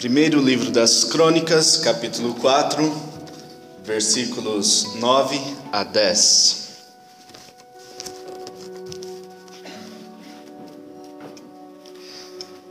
Primeiro 0.00 0.40
livro 0.40 0.70
das 0.70 1.04
Crônicas, 1.04 1.76
capítulo 1.76 2.32
4, 2.36 2.90
versículos 3.84 4.94
9 4.94 5.38
a 5.70 5.84
10. 5.84 6.68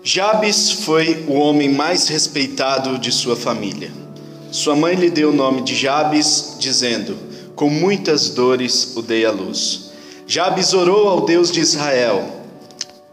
Jabes 0.01 0.71
foi 0.71 1.23
o 1.27 1.33
homem 1.33 1.71
mais 1.71 2.07
respeitado 2.07 2.97
de 2.97 3.11
sua 3.11 3.35
família. 3.35 3.91
Sua 4.51 4.75
mãe 4.75 4.95
lhe 4.95 5.11
deu 5.11 5.29
o 5.29 5.35
nome 5.35 5.61
de 5.61 5.75
Jabes, 5.75 6.55
dizendo: 6.57 7.15
Com 7.55 7.69
muitas 7.69 8.31
dores 8.31 8.93
o 8.95 9.03
dei 9.03 9.23
à 9.23 9.31
luz. 9.31 9.91
Jabes 10.25 10.73
orou 10.73 11.07
ao 11.07 11.25
Deus 11.27 11.51
de 11.51 11.59
Israel: 11.59 12.27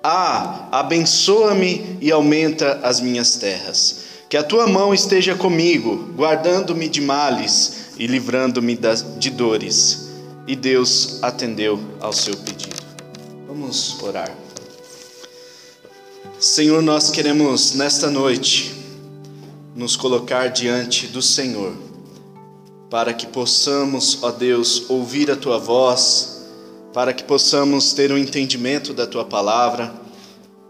Ah, 0.02 0.68
abençoa-me 0.72 1.98
e 2.00 2.10
aumenta 2.10 2.80
as 2.82 2.98
minhas 2.98 3.36
terras. 3.36 4.05
Que 4.28 4.36
a 4.36 4.42
tua 4.42 4.66
mão 4.66 4.92
esteja 4.92 5.36
comigo, 5.36 6.12
guardando-me 6.16 6.88
de 6.88 7.00
males 7.00 7.90
e 7.96 8.06
livrando-me 8.06 8.78
de 9.18 9.30
dores. 9.30 10.08
E 10.48 10.56
Deus 10.56 11.22
atendeu 11.22 11.78
ao 12.00 12.12
seu 12.12 12.36
pedido. 12.36 12.76
Vamos 13.46 14.02
orar. 14.02 14.30
Senhor, 16.38 16.82
nós 16.82 17.10
queremos 17.10 17.74
nesta 17.74 18.10
noite 18.10 18.74
nos 19.74 19.96
colocar 19.96 20.48
diante 20.48 21.06
do 21.06 21.22
Senhor, 21.22 21.72
para 22.90 23.14
que 23.14 23.26
possamos, 23.26 24.22
ó 24.22 24.30
Deus, 24.30 24.88
ouvir 24.88 25.30
a 25.30 25.36
tua 25.36 25.58
voz, 25.58 26.44
para 26.92 27.12
que 27.12 27.22
possamos 27.22 27.92
ter 27.92 28.10
um 28.10 28.18
entendimento 28.18 28.92
da 28.92 29.06
tua 29.06 29.24
palavra, 29.24 29.94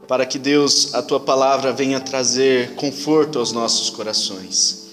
para 0.08 0.24
que 0.24 0.38
Deus, 0.38 0.94
a 0.94 1.02
tua 1.02 1.18
palavra 1.18 1.72
venha 1.72 2.00
trazer 2.00 2.74
conforto 2.74 3.38
aos 3.38 3.52
nossos 3.52 3.90
corações. 3.90 4.86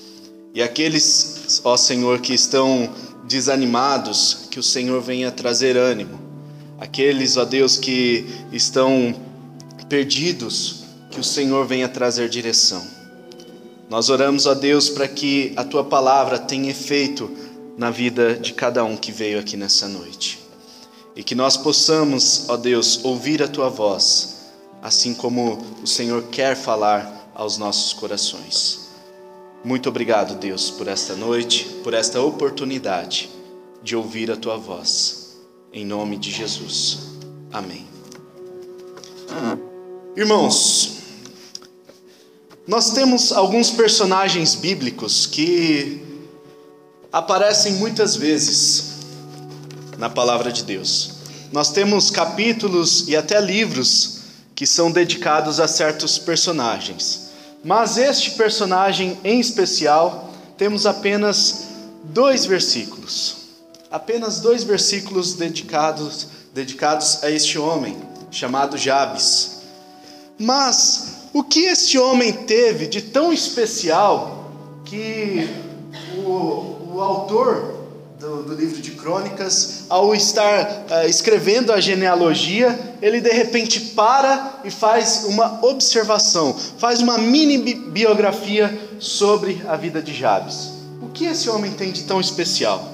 E 0.53 0.61
aqueles, 0.61 1.61
ó 1.63 1.77
Senhor, 1.77 2.19
que 2.19 2.33
estão 2.33 2.89
desanimados, 3.25 4.47
que 4.49 4.59
o 4.59 4.63
Senhor 4.63 5.01
venha 5.01 5.31
trazer 5.31 5.77
ânimo. 5.77 6.19
Aqueles, 6.79 7.37
ó 7.37 7.45
Deus, 7.45 7.77
que 7.77 8.25
estão 8.51 9.15
perdidos, 9.87 10.83
que 11.11 11.19
o 11.19 11.23
Senhor 11.23 11.65
venha 11.65 11.87
trazer 11.87 12.27
direção. 12.27 12.83
Nós 13.89 14.09
oramos 14.09 14.47
a 14.47 14.53
Deus 14.53 14.89
para 14.89 15.07
que 15.07 15.53
a 15.55 15.63
tua 15.63 15.83
palavra 15.83 16.39
tenha 16.39 16.71
efeito 16.71 17.29
na 17.77 17.91
vida 17.91 18.35
de 18.35 18.53
cada 18.53 18.83
um 18.83 18.97
que 18.97 19.11
veio 19.11 19.39
aqui 19.39 19.55
nessa 19.55 19.87
noite. 19.87 20.39
E 21.15 21.23
que 21.23 21.35
nós 21.35 21.55
possamos, 21.55 22.45
ó 22.49 22.57
Deus, 22.57 22.99
ouvir 23.03 23.43
a 23.43 23.47
tua 23.47 23.69
voz, 23.69 24.32
assim 24.83 25.13
como 25.13 25.65
o 25.81 25.87
Senhor 25.87 26.23
quer 26.23 26.57
falar 26.57 27.31
aos 27.33 27.57
nossos 27.57 27.93
corações. 27.93 28.89
Muito 29.63 29.87
obrigado, 29.87 30.35
Deus, 30.35 30.69
por 30.69 30.89
esta 30.89 31.15
noite, 31.15 31.63
por 31.85 31.93
esta 31.93 32.21
oportunidade 32.21 33.29
de 33.81 33.95
ouvir 33.95 34.29
a 34.29 34.35
tua 34.35 34.57
voz. 34.57 35.37
Em 35.71 35.85
nome 35.85 36.17
de 36.17 36.29
Jesus. 36.31 36.99
Amém. 37.49 37.87
Irmãos, 40.17 40.97
nós 42.67 42.91
temos 42.91 43.31
alguns 43.31 43.71
personagens 43.71 44.53
bíblicos 44.53 45.25
que 45.25 46.03
aparecem 47.09 47.75
muitas 47.75 48.17
vezes 48.17 48.95
na 49.97 50.09
palavra 50.09 50.51
de 50.51 50.63
Deus. 50.63 51.13
Nós 51.53 51.71
temos 51.71 52.11
capítulos 52.11 53.07
e 53.07 53.15
até 53.15 53.39
livros 53.39 54.22
que 54.55 54.65
são 54.65 54.91
dedicados 54.91 55.59
a 55.59 55.67
certos 55.67 56.17
personagens. 56.17 57.29
Mas 57.63 57.97
este 57.97 58.31
personagem 58.31 59.17
em 59.23 59.39
especial, 59.39 60.31
temos 60.57 60.85
apenas 60.85 61.67
dois 62.03 62.45
versículos. 62.45 63.37
Apenas 63.89 64.39
dois 64.39 64.63
versículos 64.63 65.33
dedicados, 65.33 66.27
dedicados 66.53 67.23
a 67.23 67.29
este 67.29 67.57
homem, 67.57 67.95
chamado 68.31 68.77
Jabes. 68.77 69.61
Mas 70.37 71.13
o 71.33 71.43
que 71.43 71.61
este 71.61 71.97
homem 71.97 72.33
teve 72.33 72.87
de 72.87 73.01
tão 73.01 73.31
especial 73.31 74.51
que 74.85 75.49
o, 76.17 76.93
o 76.93 77.01
autor 77.01 77.72
do, 78.43 78.53
livro 78.53 78.81
de 78.81 78.91
Crônicas, 78.91 79.83
ao 79.89 80.13
estar 80.13 80.85
uh, 80.89 81.07
escrevendo 81.07 81.71
a 81.71 81.79
genealogia, 81.79 82.97
ele 83.01 83.19
de 83.19 83.31
repente 83.31 83.79
para 83.79 84.59
e 84.63 84.71
faz 84.71 85.25
uma 85.25 85.65
observação, 85.65 86.55
faz 86.77 87.01
uma 87.01 87.17
mini 87.17 87.57
biografia 87.73 88.77
sobre 88.99 89.61
a 89.67 89.75
vida 89.75 90.01
de 90.01 90.13
Jabes. 90.13 90.71
O 91.01 91.09
que 91.09 91.25
esse 91.25 91.49
homem 91.49 91.71
tem 91.71 91.91
de 91.91 92.03
tão 92.03 92.21
especial? 92.21 92.91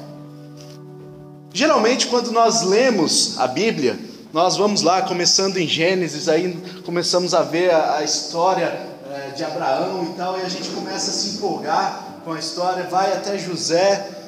Geralmente, 1.54 2.08
quando 2.08 2.32
nós 2.32 2.62
lemos 2.62 3.40
a 3.40 3.48
Bíblia, 3.48 4.00
nós 4.32 4.56
vamos 4.56 4.82
lá, 4.84 5.02
começando 5.02 5.58
em 5.58 5.68
Gênesis, 5.68 6.30
aí 6.30 6.56
começamos 6.86 7.34
a 7.34 7.42
ver 7.42 7.72
a, 7.72 7.98
a 7.98 8.04
história 8.04 8.88
é, 9.12 9.32
de 9.32 9.44
Abraão 9.44 10.12
e 10.12 10.18
tal, 10.18 10.38
e 10.40 10.42
a 10.44 10.50
gente 10.50 10.70
começa 10.70 11.10
a 11.10 11.14
se 11.14 11.38
empolgar 11.38 12.22
com 12.24 12.34
a 12.34 12.40
história, 12.40 12.84
vai 12.84 13.12
até 13.12 13.38
José, 13.40 14.19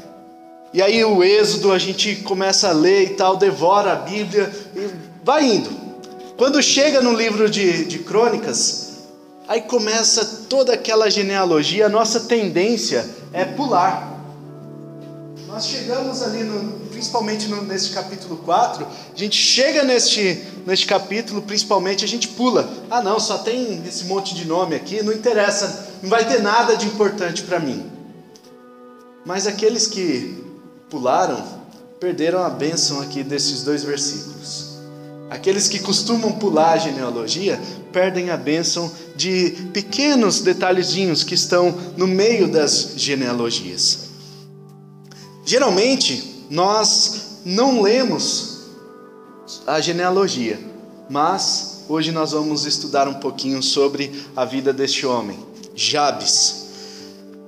e 0.74 0.82
aí 0.82 1.04
o 1.04 1.24
Êxodo 1.24 1.72
a 1.72 1.78
gente 1.78 2.18
começa 2.18 2.70
a 2.70 2.72
ler 2.72 3.04
e 3.04 3.10
tal, 3.16 3.36
devora 3.36 3.92
a 3.92 3.96
Bíblia 3.96 4.50
e 4.76 4.90
vai 5.24 5.46
indo. 5.46 5.70
Quando 6.38 6.62
chega 6.64 7.02
no 7.02 7.14
livro 7.14 7.50
de, 7.50 7.86
de 7.86 8.00
Crônicas, 8.00 8.92
aí 9.48 9.62
começa 9.62 10.46
toda 10.50 10.74
aquela 10.74 11.10
genealogia, 11.10 11.88
a 11.88 11.90
nossa 11.90 12.22
tendência 12.22 13.08
é 13.34 13.44
pular. 13.44 14.12
Nós 15.46 15.68
chegamos 15.68 16.24
ali, 16.24 16.44
no, 16.44 16.80
principalmente 16.88 17.48
no, 17.50 17.62
nesse 17.64 17.90
capítulo 17.90 18.38
4, 18.38 18.88
a 19.14 19.18
gente 19.18 19.36
chega 19.36 19.84
neste, 19.84 20.42
neste 20.66 20.86
capítulo, 20.86 21.42
principalmente, 21.42 22.06
a 22.06 22.08
gente 22.08 22.30
pula. 22.30 22.70
Ah, 22.90 23.02
não, 23.02 23.20
só 23.20 23.40
tem 23.40 23.84
esse 23.86 24.06
monte 24.06 24.34
de 24.34 24.48
nome 24.48 24.74
aqui, 24.74 25.04
não 25.04 25.12
interessa, 25.12 25.90
não 26.02 26.10
vai 26.10 26.26
ter 26.26 26.42
nada 26.42 26.78
de 26.78 26.88
importante 26.88 27.44
para 27.44 27.60
mim. 27.60 27.86
Mas 29.26 29.46
aqueles 29.46 29.86
que 29.86 30.41
pularam, 30.92 31.42
perderam 32.00 32.44
a 32.44 32.50
bênção 32.50 33.02
aqui 33.02 33.24
desses 33.24 33.64
dois 33.64 33.84
versículos. 33.84 34.72
Aqueles 35.30 35.70
que 35.70 35.80
costumam 35.80 36.34
pular 36.34 36.74
a 36.74 36.78
genealogia 36.78 37.60
perdem 37.94 38.30
a 38.30 38.38
bênção 38.38 38.92
de 39.16 39.70
pequenos 39.74 40.42
detalhezinhos 40.42 41.24
que 41.24 41.34
estão 41.34 41.74
no 41.96 42.06
meio 42.06 42.50
das 42.50 42.94
genealogias. 42.98 44.10
Geralmente, 45.46 46.46
nós 46.50 47.40
não 47.46 47.82
lemos 47.82 48.60
a 49.66 49.80
genealogia, 49.80 50.60
mas 51.10 51.86
hoje 51.88 52.12
nós 52.12 52.34
vamos 52.34 52.66
estudar 52.66 53.08
um 53.08 53.16
pouquinho 53.16 53.64
sobre 53.64 54.12
a 54.36 54.44
vida 54.44 54.74
deste 54.74 55.06
homem, 55.06 55.40
Jabes. 55.74 56.66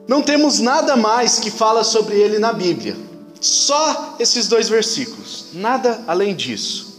Não 0.08 0.22
temos 0.22 0.60
nada 0.60 0.96
mais 0.96 1.40
que 1.40 1.52
fala 1.52 1.84
sobre 1.84 2.16
ele 2.16 2.40
na 2.40 2.54
Bíblia, 2.54 2.96
só 3.46 4.16
esses 4.20 4.48
dois 4.48 4.70
versículos, 4.70 5.48
nada 5.54 6.04
além 6.08 6.34
disso. 6.34 6.94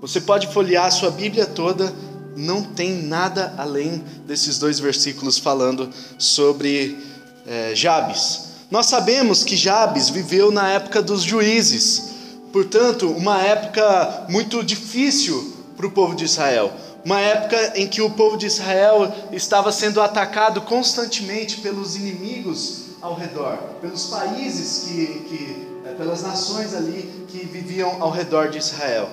Você 0.00 0.20
pode 0.20 0.48
folhear 0.48 0.86
a 0.86 0.90
sua 0.90 1.10
Bíblia 1.10 1.46
toda, 1.46 1.94
não 2.36 2.62
tem 2.62 3.02
nada 3.02 3.54
além 3.56 4.02
desses 4.26 4.58
dois 4.58 4.78
versículos 4.78 5.38
falando 5.38 5.88
sobre 6.18 6.98
é, 7.46 7.74
Jabes. 7.74 8.48
Nós 8.70 8.86
sabemos 8.86 9.44
que 9.44 9.56
Jabes 9.56 10.08
viveu 10.08 10.50
na 10.50 10.68
época 10.68 11.00
dos 11.00 11.22
juízes, 11.22 12.10
portanto, 12.52 13.08
uma 13.10 13.40
época 13.40 14.26
muito 14.28 14.62
difícil 14.62 15.54
para 15.76 15.86
o 15.86 15.90
povo 15.90 16.14
de 16.14 16.24
Israel. 16.24 16.72
Uma 17.04 17.20
época 17.20 17.72
em 17.76 17.86
que 17.86 18.02
o 18.02 18.10
povo 18.10 18.36
de 18.36 18.46
Israel 18.46 19.14
estava 19.32 19.70
sendo 19.70 20.00
atacado 20.00 20.60
constantemente 20.62 21.58
pelos 21.58 21.94
inimigos 21.94 22.88
ao 23.00 23.14
redor, 23.14 23.56
pelos 23.80 24.06
países 24.06 24.88
que, 24.88 25.06
que 25.28 25.67
pelas 25.98 26.22
nações 26.22 26.72
ali 26.74 27.26
que 27.26 27.44
viviam 27.44 28.00
ao 28.00 28.10
redor 28.10 28.48
de 28.48 28.58
Israel. 28.58 29.10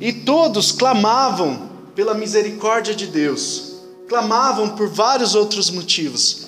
E 0.00 0.12
todos 0.12 0.72
clamavam 0.72 1.70
pela 1.94 2.12
misericórdia 2.12 2.94
de 2.94 3.06
Deus, 3.06 3.76
clamavam 4.08 4.70
por 4.70 4.88
vários 4.88 5.36
outros 5.36 5.70
motivos, 5.70 6.46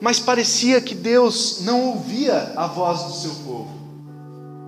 mas 0.00 0.18
parecia 0.18 0.80
que 0.80 0.94
Deus 0.94 1.60
não 1.60 1.90
ouvia 1.90 2.54
a 2.56 2.66
voz 2.66 3.02
do 3.04 3.12
seu 3.12 3.30
povo. 3.44 3.70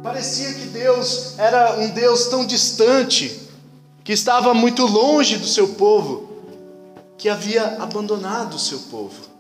Parecia 0.03 0.53
que 0.53 0.67
Deus 0.67 1.37
era 1.39 1.81
um 1.81 1.89
Deus 1.89 2.27
tão 2.27 2.47
distante, 2.47 3.41
que 4.05 4.13
estava 4.13 4.53
muito 4.53 4.87
longe 4.87 5.39
do 5.39 5.47
seu 5.47 5.69
povo, 5.69 6.29
que 7.17 7.29
havia 7.29 7.79
abandonado 7.81 8.55
o 8.55 8.59
seu 8.59 8.79
povo. 8.91 9.34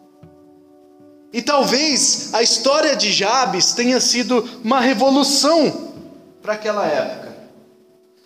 E 1.35 1.43
talvez 1.43 2.33
a 2.33 2.45
história 2.45 2.95
de 2.95 3.13
Jabes 3.13 3.73
tenha 3.73 4.01
sido 4.01 4.49
uma 4.63 4.79
revolução 4.79 5.93
para 6.41 6.53
aquela 6.53 6.87
época. 6.87 7.35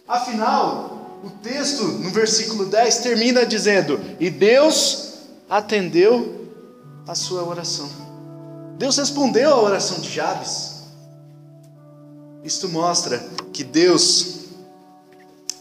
Afinal, 0.07 1.21
o 1.25 1.31
texto, 1.31 1.85
no 1.85 2.11
versículo 2.11 2.67
10, 2.67 2.99
termina 2.99 3.47
dizendo: 3.47 3.99
E 4.21 4.29
Deus 4.29 5.15
atendeu 5.49 6.53
a 7.07 7.15
sua 7.15 7.45
oração. 7.45 7.89
Deus 8.77 8.99
respondeu 8.99 9.55
à 9.55 9.63
oração 9.63 10.01
de 10.01 10.11
Jabes. 10.11 10.83
Isto 12.45 12.69
mostra 12.69 13.27
que 13.55 13.65
Deus 13.65 14.41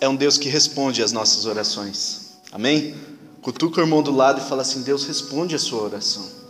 é 0.02 0.10
um 0.10 0.18
Deus 0.18 0.38
que 0.38 0.50
responde 0.50 1.02
às 1.02 1.14
nossas 1.14 1.46
orações. 1.46 2.34
Amém? 2.52 2.94
Cutuca 3.42 3.80
o 3.80 3.84
irmão 3.86 4.04
do 4.04 4.12
lado 4.12 4.42
e 4.42 4.50
fala 4.50 4.64
assim: 4.64 4.82
Deus 4.82 5.06
responde 5.06 5.56
a 5.56 5.60
sua 5.60 5.84
oração. 5.84 6.47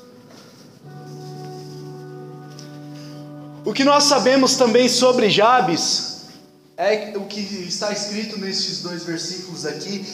O 3.68 3.74
que 3.74 3.84
nós 3.84 4.06
sabemos 4.06 4.56
também 4.56 4.88
sobre 4.88 5.30
Jabes 5.30 6.22
é 6.78 7.12
o 7.18 7.26
que 7.26 7.42
está 7.68 7.92
escrito 7.92 8.40
nesses 8.40 8.82
dois 8.82 9.04
versículos 9.04 9.66
aqui. 9.66 10.06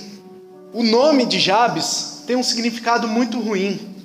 O 0.74 0.82
nome 0.82 1.24
de 1.24 1.40
Jabes 1.40 2.24
tem 2.26 2.36
um 2.36 2.42
significado 2.42 3.08
muito 3.08 3.40
ruim. 3.40 3.96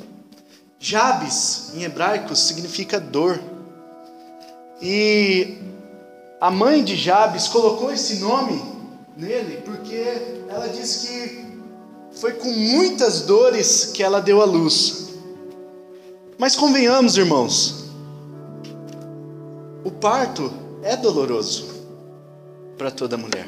Jabes, 0.78 1.70
em 1.74 1.82
hebraico, 1.82 2.36
significa 2.36 3.00
dor. 3.00 3.40
E 4.82 5.56
a 6.38 6.50
mãe 6.50 6.84
de 6.84 6.94
Jabes 6.94 7.48
colocou 7.48 7.90
esse 7.90 8.16
nome 8.16 8.62
nele 9.16 9.62
porque 9.64 10.44
ela 10.50 10.68
diz 10.68 11.06
que 11.06 11.46
foi 12.20 12.34
com 12.34 12.50
muitas 12.50 13.22
dores 13.22 13.92
que 13.94 14.02
ela 14.02 14.20
deu 14.20 14.42
à 14.42 14.44
luz. 14.44 15.08
Mas 16.36 16.54
convenhamos, 16.54 17.16
irmãos, 17.16 17.87
parto 20.00 20.52
é 20.82 20.96
doloroso 20.96 21.66
para 22.76 22.90
toda 22.90 23.16
mulher. 23.16 23.46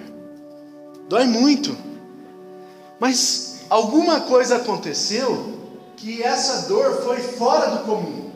Dói 1.08 1.25
muito. 1.25 1.76
Mas 2.99 3.62
alguma 3.70 4.20
coisa 4.20 4.56
aconteceu 4.56 5.58
que 5.97 6.23
essa 6.23 6.69
dor 6.69 7.02
foi 7.02 7.19
fora 7.19 7.76
do 7.76 7.85
comum. 7.85 8.31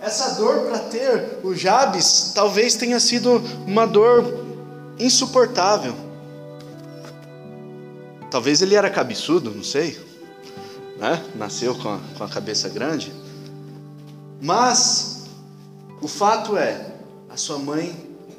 Essa 0.00 0.34
dor 0.34 0.66
para 0.66 0.78
ter 0.78 1.38
o 1.42 1.54
Jabes 1.54 2.32
talvez 2.34 2.76
tenha 2.76 3.00
sido 3.00 3.42
uma 3.66 3.86
dor 3.86 4.46
insuportável. 4.98 5.94
Talvez 8.30 8.62
ele 8.62 8.74
era 8.74 8.90
cabeçudo, 8.90 9.50
não 9.50 9.64
sei, 9.64 9.98
né? 10.98 11.24
Nasceu 11.34 11.74
com 11.74 11.88
a, 11.88 11.98
com 12.16 12.24
a 12.24 12.28
cabeça 12.28 12.68
grande. 12.68 13.12
Mas 14.40 15.17
o 16.00 16.08
fato 16.08 16.56
é, 16.56 16.92
a 17.28 17.36
sua 17.36 17.58
mãe 17.58 17.94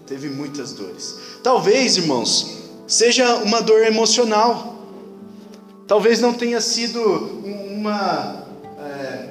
teve 0.08 0.30
muitas 0.30 0.74
dores. 0.74 1.18
Talvez, 1.44 1.98
irmãos, 1.98 2.58
seja 2.88 3.36
uma 3.38 3.62
dor 3.62 3.84
emocional. 3.84 4.78
Talvez 5.88 6.20
não 6.20 6.34
tenha 6.34 6.62
sido 6.62 7.02
uma 7.04 8.46
é, 8.80 9.30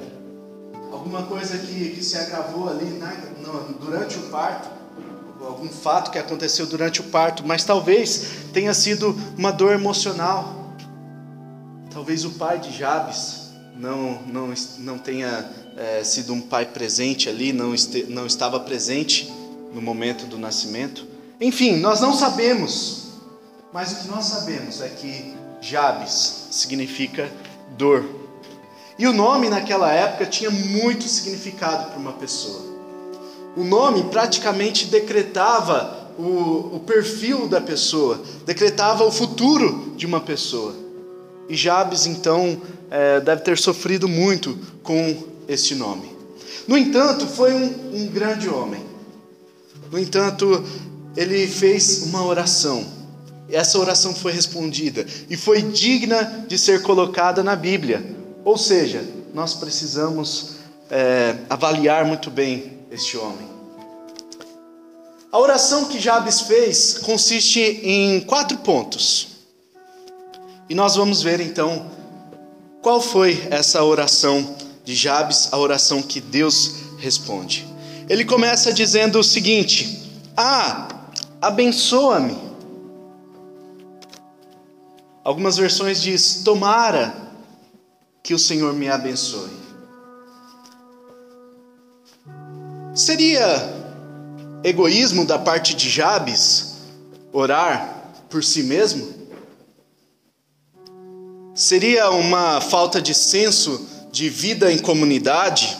alguma 0.91 1.23
coisa 1.23 1.57
que, 1.57 1.89
que 1.91 2.03
se 2.03 2.17
agravou 2.17 2.69
ali 2.69 2.85
né, 2.85 3.33
no, 3.41 3.73
durante 3.73 4.17
o 4.17 4.23
parto, 4.23 4.69
algum 5.41 5.69
fato 5.69 6.11
que 6.11 6.19
aconteceu 6.19 6.65
durante 6.67 7.01
o 7.01 7.05
parto, 7.05 7.43
mas 7.45 7.63
talvez 7.63 8.27
tenha 8.53 8.73
sido 8.73 9.15
uma 9.37 9.51
dor 9.51 9.73
emocional. 9.73 10.73
Talvez 11.91 12.23
o 12.25 12.31
pai 12.31 12.59
de 12.59 12.71
Jabes 12.77 13.38
não, 13.79 14.21
não, 14.23 14.53
não 14.79 14.99
tenha 14.99 15.49
é, 15.77 16.03
sido 16.03 16.33
um 16.33 16.41
pai 16.41 16.65
presente 16.65 17.29
ali, 17.29 17.53
não, 17.53 17.73
este, 17.73 18.03
não 18.03 18.25
estava 18.25 18.59
presente 18.59 19.31
no 19.73 19.81
momento 19.81 20.25
do 20.25 20.37
nascimento. 20.37 21.07
Enfim, 21.39 21.77
nós 21.77 22.01
não 22.01 22.13
sabemos, 22.13 23.13
mas 23.71 23.93
o 23.93 23.95
que 24.01 24.07
nós 24.09 24.25
sabemos 24.25 24.81
é 24.81 24.89
que 24.89 25.33
Jabes 25.61 26.47
significa 26.51 27.31
dor. 27.77 28.03
E 28.97 29.07
o 29.07 29.13
nome 29.13 29.49
naquela 29.49 29.89
época 29.93 30.25
tinha 30.25 30.51
muito 30.51 31.05
significado 31.05 31.91
para 31.91 31.99
uma 31.99 32.13
pessoa. 32.13 32.67
O 33.55 33.63
nome 33.63 34.03
praticamente 34.05 34.87
decretava 34.87 36.11
o, 36.17 36.75
o 36.75 36.83
perfil 36.85 37.47
da 37.47 37.61
pessoa, 37.61 38.21
decretava 38.45 39.05
o 39.05 39.11
futuro 39.11 39.93
de 39.95 40.05
uma 40.05 40.19
pessoa. 40.19 40.88
E 41.49 41.55
Jabes, 41.55 42.05
então, 42.05 42.61
é, 42.91 43.19
deve 43.19 43.41
ter 43.41 43.57
sofrido 43.57 44.07
muito 44.07 44.57
com 44.83 45.23
este 45.47 45.73
nome. 45.73 46.09
No 46.67 46.77
entanto, 46.77 47.25
foi 47.25 47.53
um, 47.53 47.95
um 47.95 48.07
grande 48.07 48.47
homem. 48.47 48.81
No 49.91 49.97
entanto, 49.97 50.63
ele 51.17 51.47
fez 51.47 52.03
uma 52.03 52.23
oração. 52.23 52.85
Essa 53.51 53.79
oração 53.79 54.13
foi 54.13 54.31
respondida 54.31 55.03
e 55.27 55.35
foi 55.35 55.63
digna 55.63 56.45
de 56.47 56.57
ser 56.57 56.83
colocada 56.83 57.41
na 57.41 57.55
Bíblia. 57.55 58.15
Ou 58.45 58.57
seja, 58.57 59.03
nós 59.33 59.55
precisamos 59.55 60.57
é, 60.89 61.35
avaliar 61.49 62.05
muito 62.05 62.29
bem 62.29 62.79
este 62.91 63.17
homem. 63.17 63.47
A 65.31 65.39
oração 65.39 65.85
que 65.85 65.99
Jabes 65.99 66.41
fez 66.41 66.99
consiste 66.99 67.59
em 67.59 68.19
quatro 68.21 68.57
pontos. 68.59 69.28
E 70.69 70.75
nós 70.75 70.95
vamos 70.95 71.23
ver 71.23 71.39
então 71.39 71.89
qual 72.81 73.01
foi 73.01 73.47
essa 73.49 73.83
oração 73.83 74.55
de 74.85 74.95
Jabes, 74.95 75.49
a 75.51 75.57
oração 75.57 76.01
que 76.01 76.21
Deus 76.21 76.75
responde. 76.99 77.67
Ele 78.07 78.23
começa 78.23 78.71
dizendo 78.71 79.19
o 79.19 79.23
seguinte: 79.23 80.11
Ah, 80.37 80.87
abençoa-me. 81.41 82.37
Algumas 85.23 85.57
versões 85.57 86.01
diz: 86.01 86.41
Tomara 86.43 87.15
que 88.21 88.33
o 88.33 88.39
Senhor 88.39 88.73
me 88.73 88.89
abençoe. 88.89 89.57
Seria 92.93 93.43
egoísmo 94.63 95.25
da 95.25 95.39
parte 95.39 95.73
de 95.73 95.89
Jabes 95.89 96.75
orar 97.31 98.11
por 98.29 98.43
si 98.43 98.63
mesmo? 98.63 99.18
Seria 101.59 102.09
uma 102.11 102.61
falta 102.61 103.01
de 103.01 103.13
senso 103.13 103.85
de 104.13 104.29
vida 104.29 104.71
em 104.71 104.77
comunidade? 104.77 105.77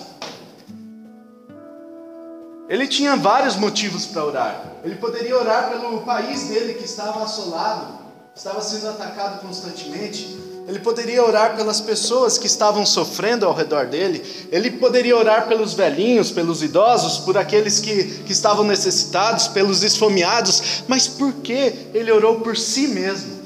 Ele 2.67 2.85
tinha 2.85 3.15
vários 3.15 3.55
motivos 3.55 4.05
para 4.05 4.25
orar. 4.25 4.73
Ele 4.83 4.95
poderia 4.95 5.37
orar 5.37 5.69
pelo 5.69 6.01
país 6.01 6.49
dele 6.49 6.73
que 6.73 6.83
estava 6.83 7.23
assolado, 7.23 7.97
estava 8.35 8.61
sendo 8.61 8.89
atacado 8.89 9.39
constantemente. 9.39 10.37
Ele 10.67 10.79
poderia 10.79 11.23
orar 11.23 11.55
pelas 11.55 11.79
pessoas 11.79 12.37
que 12.37 12.45
estavam 12.45 12.85
sofrendo 12.85 13.45
ao 13.45 13.53
redor 13.53 13.85
dele. 13.85 14.21
Ele 14.51 14.71
poderia 14.71 15.15
orar 15.15 15.47
pelos 15.47 15.75
velhinhos, 15.75 16.29
pelos 16.29 16.61
idosos, 16.61 17.19
por 17.19 17.37
aqueles 17.37 17.79
que, 17.79 18.03
que 18.25 18.33
estavam 18.33 18.65
necessitados, 18.65 19.47
pelos 19.47 19.81
esfomeados. 19.81 20.83
Mas 20.89 21.07
por 21.07 21.35
que 21.35 21.87
ele 21.93 22.11
orou 22.11 22.41
por 22.41 22.57
si 22.57 22.89
mesmo? 22.89 23.38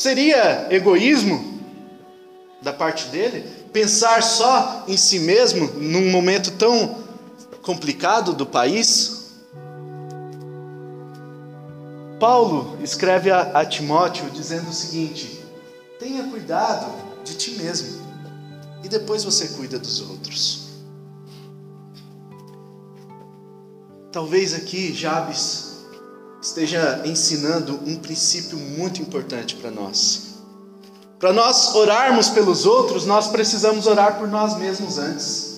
Seria 0.00 0.66
egoísmo 0.70 1.60
da 2.62 2.72
parte 2.72 3.08
dele 3.08 3.42
pensar 3.70 4.22
só 4.22 4.86
em 4.88 4.96
si 4.96 5.18
mesmo 5.18 5.66
num 5.74 6.10
momento 6.10 6.52
tão 6.52 7.04
complicado 7.60 8.32
do 8.32 8.46
país? 8.46 9.34
Paulo 12.18 12.78
escreve 12.82 13.30
a, 13.30 13.62
Timóteo 13.66 14.30
dizendo 14.30 14.70
o 14.70 14.72
seguinte: 14.72 15.44
tenha 15.98 16.24
cuidado 16.30 16.90
de 17.22 17.34
ti 17.34 17.50
mesmo, 17.58 18.00
e 18.82 18.88
depois 18.88 19.22
você 19.22 19.48
cuida 19.48 19.78
dos 19.78 20.00
outros. 20.00 20.68
Talvez 24.10 24.54
aqui 24.54 24.94
Jabes 24.94 25.69
esteja 26.40 27.02
ensinando 27.04 27.80
um 27.86 27.96
princípio 27.96 28.56
muito 28.56 29.02
importante 29.02 29.56
para 29.56 29.70
nós. 29.70 30.30
Para 31.18 31.32
nós 31.32 31.74
orarmos 31.74 32.30
pelos 32.30 32.64
outros, 32.64 33.04
nós 33.04 33.28
precisamos 33.28 33.86
orar 33.86 34.18
por 34.18 34.26
nós 34.26 34.56
mesmos 34.56 34.96
antes. 34.98 35.50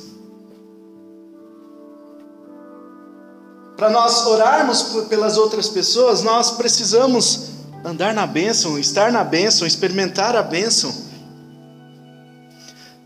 Para 3.77 3.89
nós 3.91 4.27
orarmos 4.27 4.83
pelas 5.09 5.37
outras 5.37 5.69
pessoas, 5.69 6.23
nós 6.23 6.53
precisamos 6.53 7.51
andar 7.85 8.13
na 8.13 8.27
bênção, 8.27 8.79
estar 8.79 9.13
na 9.13 9.23
bênção, 9.23 9.67
experimentar 9.67 10.35
a 10.37 10.43
bênção. 10.43 10.93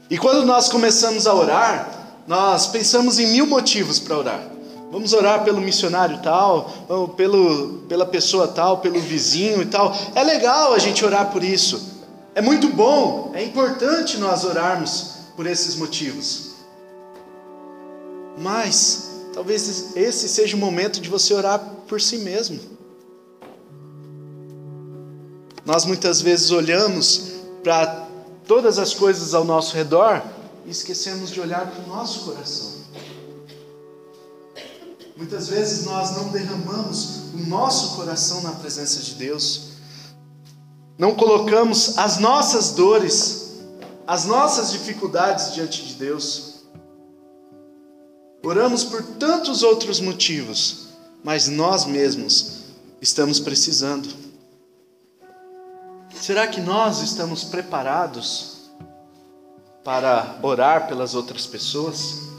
E 0.08 0.16
quando 0.16 0.44
nós 0.46 0.68
começamos 0.68 1.26
a 1.26 1.34
orar, 1.34 1.90
nós 2.26 2.66
pensamos 2.66 3.18
em 3.18 3.26
mil 3.32 3.46
motivos 3.46 3.98
para 3.98 4.16
orar. 4.16 4.55
Vamos 4.96 5.12
orar 5.12 5.44
pelo 5.44 5.60
missionário 5.60 6.22
tal, 6.22 6.70
pelo, 7.18 7.82
pela 7.86 8.06
pessoa 8.06 8.48
tal, 8.48 8.78
pelo 8.78 8.98
vizinho 8.98 9.60
e 9.60 9.66
tal. 9.66 9.94
É 10.14 10.24
legal 10.24 10.72
a 10.72 10.78
gente 10.78 11.04
orar 11.04 11.30
por 11.30 11.44
isso. 11.44 11.94
É 12.34 12.40
muito 12.40 12.68
bom, 12.68 13.30
é 13.34 13.44
importante 13.44 14.16
nós 14.16 14.42
orarmos 14.44 15.16
por 15.36 15.46
esses 15.46 15.76
motivos. 15.76 16.52
Mas 18.38 19.06
Talvez 19.36 19.94
esse 19.94 20.30
seja 20.30 20.56
o 20.56 20.58
momento 20.58 20.98
de 20.98 21.10
você 21.10 21.34
orar 21.34 21.58
por 21.86 22.00
si 22.00 22.16
mesmo. 22.16 22.58
nós 25.62 25.84
muitas 25.84 26.22
vezes 26.22 26.50
olhamos 26.50 27.32
para 27.62 28.06
todas 28.46 28.78
as 28.78 28.94
coisas 28.94 29.34
ao 29.34 29.44
nosso 29.44 29.76
redor 29.76 30.22
e 30.64 30.70
esquecemos 30.70 31.28
de 31.28 31.38
olhar 31.38 31.70
para 31.70 31.84
o 31.84 31.86
nosso 31.86 32.20
coração. 32.20 32.75
Muitas 35.16 35.48
vezes 35.48 35.86
nós 35.86 36.14
não 36.14 36.28
derramamos 36.28 37.32
o 37.32 37.38
nosso 37.48 37.96
coração 37.96 38.42
na 38.42 38.52
presença 38.52 39.00
de 39.00 39.14
Deus, 39.14 39.68
não 40.98 41.14
colocamos 41.14 41.96
as 41.96 42.18
nossas 42.18 42.72
dores, 42.72 43.54
as 44.06 44.26
nossas 44.26 44.72
dificuldades 44.72 45.54
diante 45.54 45.86
de 45.86 45.94
Deus. 45.94 46.56
Oramos 48.44 48.84
por 48.84 49.02
tantos 49.02 49.62
outros 49.62 50.00
motivos, 50.00 50.88
mas 51.24 51.48
nós 51.48 51.86
mesmos 51.86 52.64
estamos 53.00 53.40
precisando. 53.40 54.08
Será 56.14 56.46
que 56.46 56.60
nós 56.60 57.00
estamos 57.00 57.42
preparados 57.42 58.70
para 59.82 60.38
orar 60.42 60.88
pelas 60.88 61.14
outras 61.14 61.46
pessoas? 61.46 62.35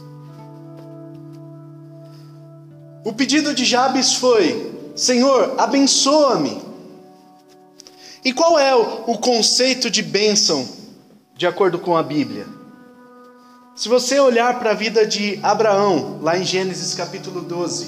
O 3.08 3.14
pedido 3.14 3.54
de 3.54 3.64
Jabes 3.64 4.16
foi: 4.16 4.92
Senhor, 4.94 5.56
abençoa-me. 5.58 6.62
E 8.22 8.34
qual 8.34 8.60
é 8.60 8.76
o 8.76 9.18
conceito 9.18 9.90
de 9.90 10.02
bênção, 10.02 10.68
de 11.34 11.48
acordo 11.48 11.80
com 11.80 11.96
a 11.96 12.04
Bíblia? 12.04 12.46
Se 13.78 13.88
você 13.88 14.20
olhar 14.20 14.60
para 14.60 14.72
a 14.72 14.74
vida 14.74 15.08
de 15.08 15.40
Abraão, 15.42 16.20
lá 16.22 16.38
em 16.38 16.44
Gênesis 16.44 16.94
capítulo 16.94 17.44
12, 17.44 17.88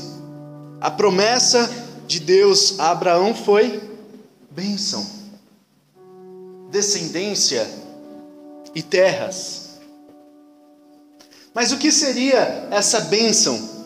a 0.79 0.89
promessa 0.89 1.69
de 2.07 2.21
Deus 2.21 2.79
a 2.79 2.91
Abraão 2.91 3.35
foi 3.35 3.81
bênção, 4.49 5.05
descendência 6.71 7.69
e 8.73 8.81
terras. 8.81 9.81
Mas 11.53 11.73
o 11.73 11.77
que 11.77 11.91
seria 11.91 12.69
essa 12.71 13.01
bênção? 13.01 13.78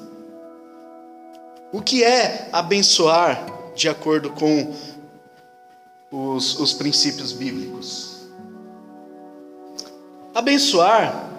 O 1.74 1.82
que 1.82 2.03
é 2.03 2.50
abençoar 2.51 3.48
de 3.75 3.89
acordo 3.89 4.30
com 4.30 4.75
os, 6.12 6.60
os 6.60 6.72
princípios 6.72 7.32
bíblicos? 7.32 8.27
Abençoar, 10.36 11.32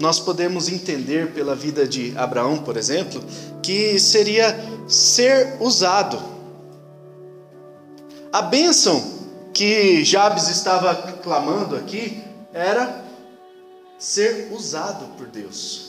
nós 0.00 0.18
podemos 0.18 0.70
entender 0.70 1.34
pela 1.34 1.54
vida 1.54 1.86
de 1.86 2.16
Abraão, 2.16 2.62
por 2.62 2.78
exemplo, 2.78 3.22
que 3.62 4.00
seria 4.00 4.58
ser 4.88 5.58
usado. 5.60 6.18
A 8.32 8.40
bênção 8.40 9.02
que 9.52 10.02
Jabes 10.02 10.48
estava 10.48 10.94
clamando 11.22 11.76
aqui 11.76 12.24
era 12.54 13.04
ser 13.98 14.50
usado 14.50 15.14
por 15.18 15.26
Deus. 15.26 15.85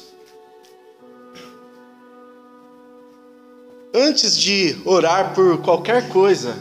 Antes 3.99 4.37
de 4.37 4.79
orar 4.85 5.33
por 5.33 5.57
qualquer 5.63 6.09
coisa, 6.09 6.55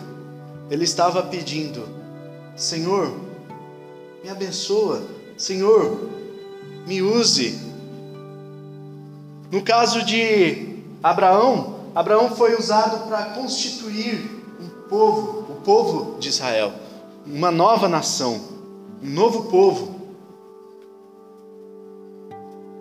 ele 0.70 0.84
estava 0.84 1.22
pedindo: 1.22 1.86
Senhor, 2.56 3.14
me 4.24 4.30
abençoa, 4.30 5.02
Senhor, 5.36 6.08
me 6.86 7.02
use. 7.02 7.60
No 9.52 9.62
caso 9.62 10.02
de 10.02 10.78
Abraão, 11.02 11.76
Abraão 11.94 12.34
foi 12.34 12.56
usado 12.56 13.06
para 13.06 13.26
constituir 13.34 14.30
um 14.58 14.88
povo, 14.88 15.40
o 15.52 15.60
povo 15.62 16.18
de 16.18 16.30
Israel, 16.30 16.72
uma 17.26 17.50
nova 17.50 17.86
nação, 17.86 18.40
um 19.02 19.10
novo 19.10 19.50
povo. 19.50 19.94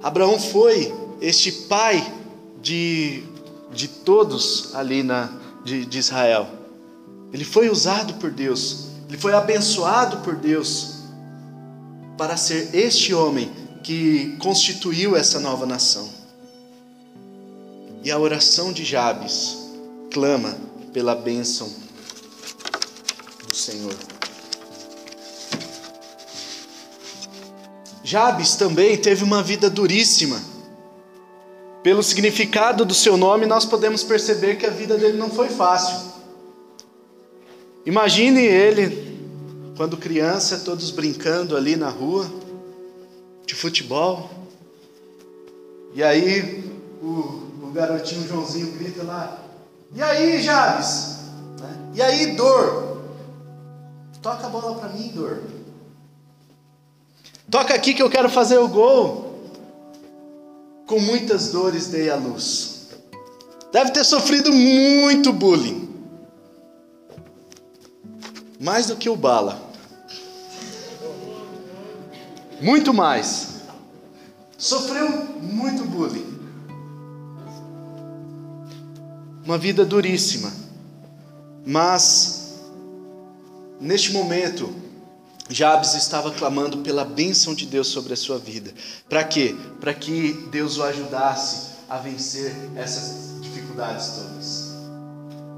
Abraão 0.01 0.39
foi 0.39 0.95
este 1.19 1.51
pai 1.51 2.09
de 2.61 3.34
de 3.71 3.87
todos 3.87 4.73
ali 4.73 5.03
na, 5.03 5.29
de, 5.63 5.85
de 5.85 5.99
Israel. 5.99 6.47
Ele 7.33 7.43
foi 7.43 7.69
usado 7.69 8.13
por 8.15 8.31
Deus, 8.31 8.87
ele 9.09 9.17
foi 9.17 9.33
abençoado 9.33 10.17
por 10.17 10.35
Deus 10.35 10.95
para 12.17 12.37
ser 12.37 12.73
este 12.73 13.13
homem 13.13 13.51
que 13.83 14.35
constituiu 14.39 15.15
essa 15.15 15.39
nova 15.39 15.65
nação. 15.65 16.09
E 18.03 18.11
a 18.11 18.17
oração 18.17 18.71
de 18.71 18.85
Jabes 18.85 19.57
clama 20.11 20.55
pela 20.93 21.15
bênção 21.15 21.71
do 23.47 23.55
Senhor. 23.55 23.95
Jabes 28.03 28.55
também 28.55 28.95
teve 28.95 29.23
uma 29.23 29.41
vida 29.41 29.69
duríssima. 29.69 30.39
Pelo 31.85 32.01
significado 32.01 32.83
do 32.83 32.95
seu 32.95 33.15
nome, 33.15 33.45
nós 33.45 33.63
podemos 33.63 34.03
perceber 34.03 34.55
que 34.55 34.65
a 34.65 34.71
vida 34.71 34.97
dele 34.97 35.19
não 35.19 35.29
foi 35.29 35.49
fácil. 35.49 36.13
Imagine 37.85 38.41
ele, 38.41 39.19
quando 39.77 39.95
criança, 39.95 40.57
todos 40.65 40.89
brincando 40.89 41.55
ali 41.55 41.75
na 41.75 41.89
rua, 41.89 42.25
de 43.45 43.53
futebol. 43.53 44.31
E 45.93 46.01
aí 46.01 46.63
o, 47.03 47.67
o 47.67 47.71
garotinho 47.71 48.27
Joãozinho 48.27 48.71
grita 48.71 49.03
lá: 49.03 49.43
E 49.93 50.01
aí, 50.01 50.41
Jabes? 50.41 51.19
Né? 51.61 51.77
E 51.93 52.01
aí, 52.01 52.35
Dor? 52.35 52.97
Toca 54.23 54.47
a 54.47 54.49
bola 54.49 54.73
para 54.79 54.89
mim, 54.89 55.11
Dor. 55.13 55.43
Toca 57.47 57.75
aqui 57.75 57.93
que 57.93 58.01
eu 58.01 58.09
quero 58.09 58.27
fazer 58.27 58.57
o 58.57 58.67
gol 58.67 59.24
com 60.85 60.99
muitas 60.99 61.51
dores 61.51 61.87
dei 61.87 62.09
à 62.09 62.15
luz. 62.15 62.89
Deve 63.71 63.91
ter 63.91 64.03
sofrido 64.03 64.51
muito 64.53 65.33
bullying. 65.33 65.89
Mais 68.59 68.87
do 68.87 68.95
que 68.95 69.09
o 69.09 69.15
bala. 69.15 69.61
Muito 72.61 72.93
mais. 72.93 73.55
Sofreu 74.57 75.09
muito 75.41 75.83
bullying. 75.83 76.35
Uma 79.43 79.57
vida 79.57 79.83
duríssima. 79.85 80.51
Mas, 81.65 82.53
neste 83.81 84.13
momento, 84.13 84.73
Jabes 85.49 85.93
estava 85.93 86.31
clamando 86.31 86.79
pela 86.79 87.05
bênção 87.05 87.53
de 87.53 87.67
Deus 87.67 87.87
sobre 87.87 88.13
a 88.13 88.17
sua 88.17 88.39
vida. 88.39 88.73
Para 89.07 89.23
quê? 89.23 89.55
Para 89.79 89.93
que 89.93 90.33
Deus 90.51 90.77
o 90.77 90.83
ajudasse 90.83 91.75
a 91.87 91.97
vencer 91.97 92.51
essas 92.75 93.41
dificuldades 93.41 94.07
todas. 94.07 94.75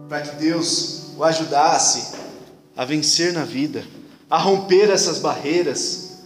Para 0.09 0.21
que 0.21 0.35
Deus 0.35 1.13
o 1.15 1.23
ajudasse 1.23 2.15
a 2.75 2.83
vencer 2.83 3.31
na 3.31 3.45
vida, 3.45 3.83
a 4.29 4.37
romper 4.37 4.89
essas 4.89 5.19
barreiras, 5.19 6.17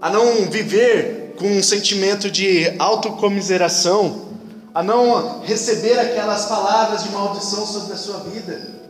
a 0.00 0.08
não 0.08 0.48
viver 0.48 1.34
com 1.36 1.50
um 1.50 1.62
sentimento 1.62 2.30
de 2.30 2.74
autocomiseração, 2.78 4.28
a 4.72 4.84
não 4.84 5.40
receber 5.40 5.98
aquelas 5.98 6.46
palavras 6.46 7.02
de 7.02 7.10
maldição 7.10 7.66
sobre 7.66 7.94
a 7.94 7.96
sua 7.96 8.18
vida. 8.20 8.80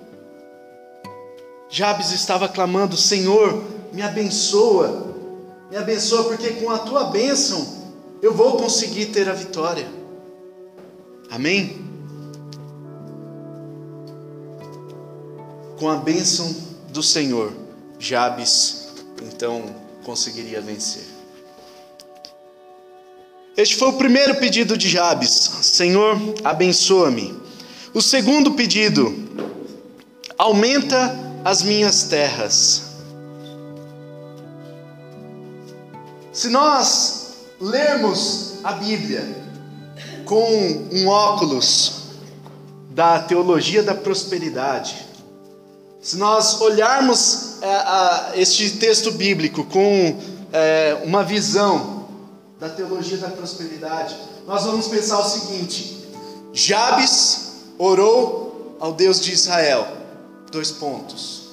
Jabes 1.71 2.13
estava 2.13 2.49
clamando: 2.49 2.97
Senhor, 2.97 3.80
me 3.93 4.03
abençoa, 4.03 5.15
me 5.71 5.77
abençoa, 5.77 6.25
porque 6.25 6.51
com 6.53 6.71
a 6.71 6.79
tua 6.79 7.05
bênção 7.05 7.67
eu 8.23 8.35
vou 8.35 8.57
conseguir 8.57 9.07
ter 9.07 9.29
a 9.29 9.33
vitória. 9.33 9.89
Amém? 11.31 11.85
Com 15.79 15.89
a 15.89 15.97
bênção 15.97 16.55
do 16.91 17.03
Senhor, 17.03 17.53
Jabes 17.99 18.81
então 19.23 19.65
conseguiria 20.05 20.61
vencer. 20.61 21.05
Este 23.57 23.77
foi 23.77 23.89
o 23.89 23.95
primeiro 23.95 24.37
pedido 24.37 24.77
de 24.77 24.89
Jabes: 24.89 25.31
Senhor, 25.63 26.17
abençoa-me. 26.43 27.39
O 27.93 28.01
segundo 28.01 28.53
pedido: 28.53 29.13
aumenta 30.39 31.19
as 31.45 31.63
minhas 31.63 32.05
terras. 32.05 32.90
Se 36.41 36.49
nós 36.49 37.35
lermos 37.61 38.53
a 38.65 38.73
Bíblia 38.73 39.29
com 40.25 40.89
um 40.91 41.07
óculos 41.07 42.05
da 42.89 43.19
teologia 43.19 43.83
da 43.83 43.95
prosperidade, 43.95 45.07
se 46.01 46.17
nós 46.17 46.59
olharmos 46.63 47.61
é, 47.61 48.41
este 48.41 48.71
texto 48.79 49.13
bíblico 49.13 49.65
com 49.65 50.19
é, 50.51 51.03
uma 51.05 51.23
visão 51.23 52.09
da 52.59 52.71
teologia 52.71 53.19
da 53.19 53.29
prosperidade, 53.29 54.17
nós 54.47 54.65
vamos 54.65 54.89
pensar 54.89 55.19
o 55.19 55.29
seguinte: 55.29 56.09
Jabes 56.55 57.67
orou 57.77 58.79
ao 58.81 58.95
Deus 58.95 59.21
de 59.21 59.31
Israel. 59.31 59.87
Dois 60.51 60.71
pontos. 60.71 61.51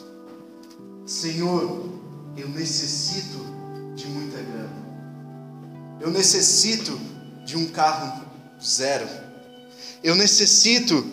Senhor, 1.06 1.90
eu 2.38 2.48
necessito. 2.48 3.57
Eu 6.08 6.14
necessito 6.14 6.98
de 7.44 7.58
um 7.58 7.68
carro 7.68 8.24
zero. 8.64 9.06
Eu 10.02 10.16
necessito 10.16 11.06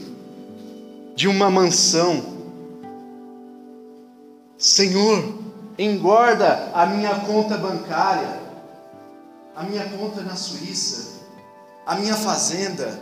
de 1.16 1.26
uma 1.26 1.50
mansão. 1.50 2.24
Senhor, 4.56 5.34
engorda 5.76 6.70
a 6.72 6.86
minha 6.86 7.12
conta 7.26 7.58
bancária, 7.58 8.40
a 9.56 9.64
minha 9.64 9.84
conta 9.98 10.22
na 10.22 10.36
Suíça, 10.36 11.24
a 11.84 11.96
minha 11.96 12.14
fazenda, 12.14 12.96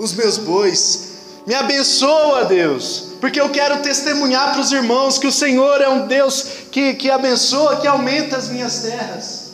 os 0.00 0.14
meus 0.14 0.38
bois. 0.38 1.12
Me 1.46 1.54
abençoa, 1.54 2.46
Deus, 2.46 3.10
porque 3.20 3.40
eu 3.40 3.50
quero 3.50 3.82
testemunhar 3.82 4.50
para 4.50 4.62
os 4.62 4.72
irmãos 4.72 5.16
que 5.16 5.28
o 5.28 5.32
Senhor 5.32 5.80
é 5.80 5.88
um 5.88 6.08
Deus 6.08 6.42
que, 6.72 6.94
que 6.94 7.08
abençoa, 7.08 7.76
que 7.76 7.86
aumenta 7.86 8.36
as 8.36 8.48
minhas 8.48 8.80
terras. 8.80 9.45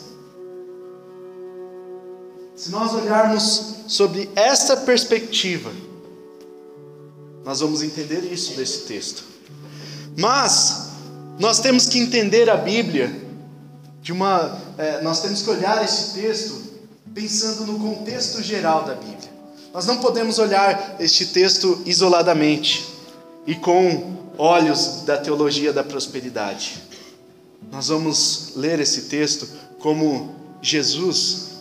Se 2.63 2.71
nós 2.71 2.93
olharmos 2.93 3.73
sobre 3.89 4.29
essa 4.37 4.77
perspectiva, 4.77 5.69
nós 7.43 7.59
vamos 7.59 7.83
entender 7.83 8.21
isso 8.31 8.53
desse 8.53 8.83
texto. 8.83 9.25
Mas 10.17 10.91
nós 11.37 11.59
temos 11.59 11.87
que 11.87 11.99
entender 11.99 12.49
a 12.49 12.55
Bíblia 12.55 13.13
de 14.01 14.13
uma, 14.13 14.57
é, 14.77 15.01
nós 15.01 15.21
temos 15.21 15.41
que 15.41 15.49
olhar 15.49 15.83
esse 15.83 16.13
texto 16.13 16.55
pensando 17.13 17.69
no 17.69 17.77
contexto 17.77 18.41
geral 18.41 18.85
da 18.85 18.95
Bíblia. 18.95 19.29
Nós 19.73 19.85
não 19.85 19.97
podemos 19.97 20.39
olhar 20.39 20.95
este 21.01 21.25
texto 21.25 21.81
isoladamente 21.85 22.87
e 23.45 23.55
com 23.55 24.31
olhos 24.37 25.01
da 25.05 25.17
teologia 25.17 25.73
da 25.73 25.83
prosperidade. 25.83 26.81
Nós 27.69 27.89
vamos 27.89 28.53
ler 28.55 28.79
esse 28.79 29.01
texto 29.09 29.49
como 29.79 30.33
Jesus 30.61 31.52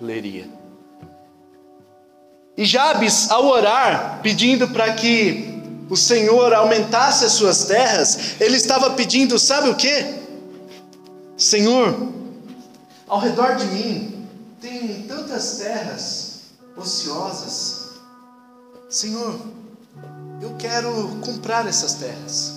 leria. 0.00 0.48
E 2.56 2.64
Jabes, 2.64 3.30
ao 3.30 3.46
orar, 3.46 4.20
pedindo 4.22 4.68
para 4.68 4.92
que 4.94 5.62
o 5.88 5.96
Senhor 5.96 6.52
aumentasse 6.52 7.24
as 7.24 7.32
suas 7.32 7.66
terras, 7.66 8.40
ele 8.40 8.56
estava 8.56 8.90
pedindo, 8.90 9.38
sabe 9.38 9.68
o 9.68 9.76
que? 9.76 10.18
Senhor, 11.36 11.94
ao 13.06 13.20
redor 13.20 13.54
de 13.54 13.66
mim 13.66 14.26
tem 14.60 15.04
tantas 15.04 15.58
terras 15.58 16.40
ociosas. 16.76 17.92
Senhor, 18.90 19.38
eu 20.42 20.54
quero 20.58 21.16
comprar 21.24 21.66
essas 21.66 21.94
terras. 21.94 22.54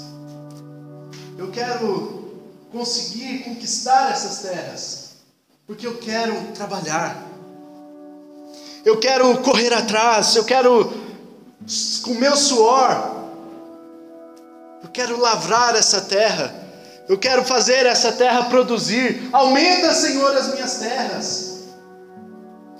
Eu 1.38 1.51
quero 1.51 2.33
conseguir 2.71 3.43
conquistar 3.43 4.12
essas 4.12 4.39
terras, 4.39 5.12
porque 5.67 5.86
eu 5.86 5.98
quero 5.98 6.33
trabalhar 6.53 7.30
eu 8.83 9.00
quero 9.00 9.38
correr 9.39 9.73
atrás, 9.73 10.35
eu 10.35 10.43
quero, 10.43 10.91
com 12.03 12.13
meu 12.15 12.35
suor, 12.35 13.21
eu 14.83 14.89
quero 14.89 15.19
lavrar 15.19 15.75
essa 15.75 16.01
terra, 16.01 16.53
eu 17.07 17.17
quero 17.17 17.43
fazer 17.43 17.85
essa 17.85 18.11
terra 18.11 18.43
produzir. 18.45 19.29
Aumenta, 19.31 19.93
Senhor, 19.93 20.35
as 20.35 20.53
minhas 20.53 20.75
terras. 20.75 21.51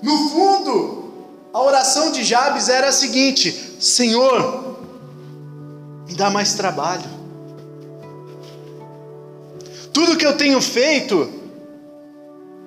No 0.02 0.30
fundo, 0.30 1.14
a 1.52 1.60
oração 1.60 2.10
de 2.10 2.24
Jabes 2.24 2.68
era 2.68 2.88
a 2.88 2.92
seguinte: 2.92 3.76
Senhor, 3.80 4.78
me 6.08 6.14
dá 6.14 6.30
mais 6.30 6.54
trabalho. 6.54 7.22
Tudo 9.92 10.16
que 10.16 10.26
eu 10.26 10.36
tenho 10.36 10.60
feito 10.60 11.30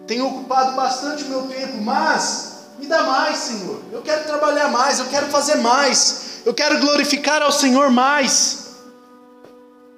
tem 0.08 0.22
ocupado 0.22 0.76
bastante 0.76 1.24
o 1.24 1.30
meu 1.30 1.42
tempo, 1.44 1.82
mas 1.82 2.55
me 2.78 2.88
dá 2.88 3.04
mais, 3.04 3.38
Senhor. 3.38 3.82
Eu 3.92 4.02
quero 4.02 4.26
trabalhar 4.26 4.70
mais, 4.70 5.00
eu 5.00 5.06
quero 5.06 5.28
fazer 5.28 5.56
mais. 5.56 6.42
Eu 6.46 6.54
quero 6.54 6.80
glorificar 6.80 7.42
ao 7.42 7.52
Senhor 7.52 7.90
mais. 7.90 8.66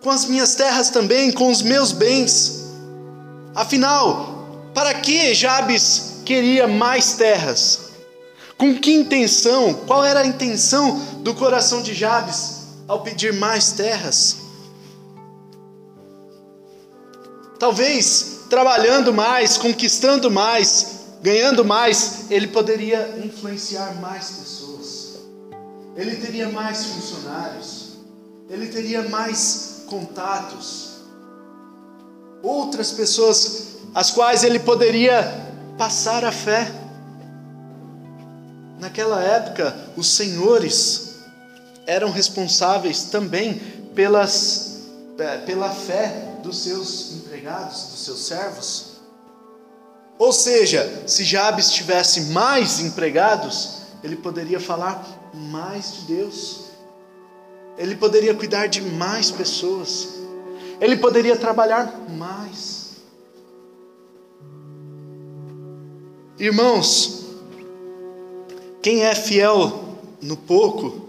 Com 0.02 0.10
as 0.10 0.26
minhas 0.26 0.56
terras 0.56 0.90
também, 0.90 1.32
com 1.32 1.52
os 1.52 1.62
meus 1.62 1.92
bens. 1.92 2.66
Afinal, 3.56 4.48
para 4.74 4.94
que 4.94 5.34
Jabes 5.34 6.22
queria 6.24 6.68
mais 6.68 7.13
terras? 7.13 7.88
Com 8.58 8.80
que 8.80 8.94
intenção? 8.94 9.74
Qual 9.74 10.04
era 10.04 10.22
a 10.22 10.26
intenção 10.26 10.98
do 11.24 11.34
coração 11.34 11.82
de 11.82 11.94
Jabes 11.94 12.58
ao 12.88 13.02
pedir 13.02 13.34
mais 13.34 13.72
terras? 13.72 14.38
Talvez 17.60 18.38
trabalhando 18.50 19.13
mais, 19.13 19.58
conquistando 19.58 20.32
mais, 20.32 20.97
ganhando 21.21 21.65
mais, 21.65 22.30
ele 22.30 22.47
poderia 22.47 23.19
influenciar 23.23 23.95
mais 24.01 24.32
pessoas, 24.32 25.15
ele 25.95 26.15
teria 26.17 26.49
mais 26.49 26.86
funcionários, 26.86 27.97
ele 28.49 28.67
teria 28.67 29.08
mais 29.10 29.84
contatos, 29.88 30.97
outras 32.43 32.91
pessoas 32.91 33.67
as 33.93 34.12
quais 34.12 34.43
ele 34.43 34.60
poderia 34.60 35.23
passar 35.77 36.23
a 36.23 36.32
fé. 36.32 36.71
Naquela 38.80 39.21
época, 39.23 39.75
os 39.95 40.15
senhores 40.15 41.15
eram 41.86 42.12
responsáveis 42.12 43.06
também 43.06 43.56
pelas, 43.95 44.82
eh, 45.17 45.38
pela 45.39 45.69
fé 45.71 46.38
dos 46.43 46.60
seus 46.60 47.13
empregados, 47.13 47.84
dos 47.86 48.06
seus 48.06 48.27
servos. 48.27 48.86
Ou 50.17 50.32
seja, 50.34 51.03
se 51.08 51.23
Jabes 51.23 51.71
tivesse 51.71 52.32
mais 52.32 52.80
empregados, 52.80 53.82
ele 54.03 54.15
poderia 54.15 54.60
falar 54.60 55.06
mais 55.34 55.93
de 55.93 56.01
Deus, 56.15 56.71
ele 57.77 57.95
poderia 57.95 58.34
cuidar 58.34 58.67
de 58.67 58.82
mais 58.82 59.30
pessoas, 59.30 60.15
ele 60.82 60.97
poderia 60.97 61.38
trabalhar 61.38 61.93
mais. 62.10 62.97
Irmãos, 66.39 67.25
quem 68.82 69.03
é 69.03 69.13
fiel 69.13 69.97
no 70.21 70.38
pouco 70.38 71.08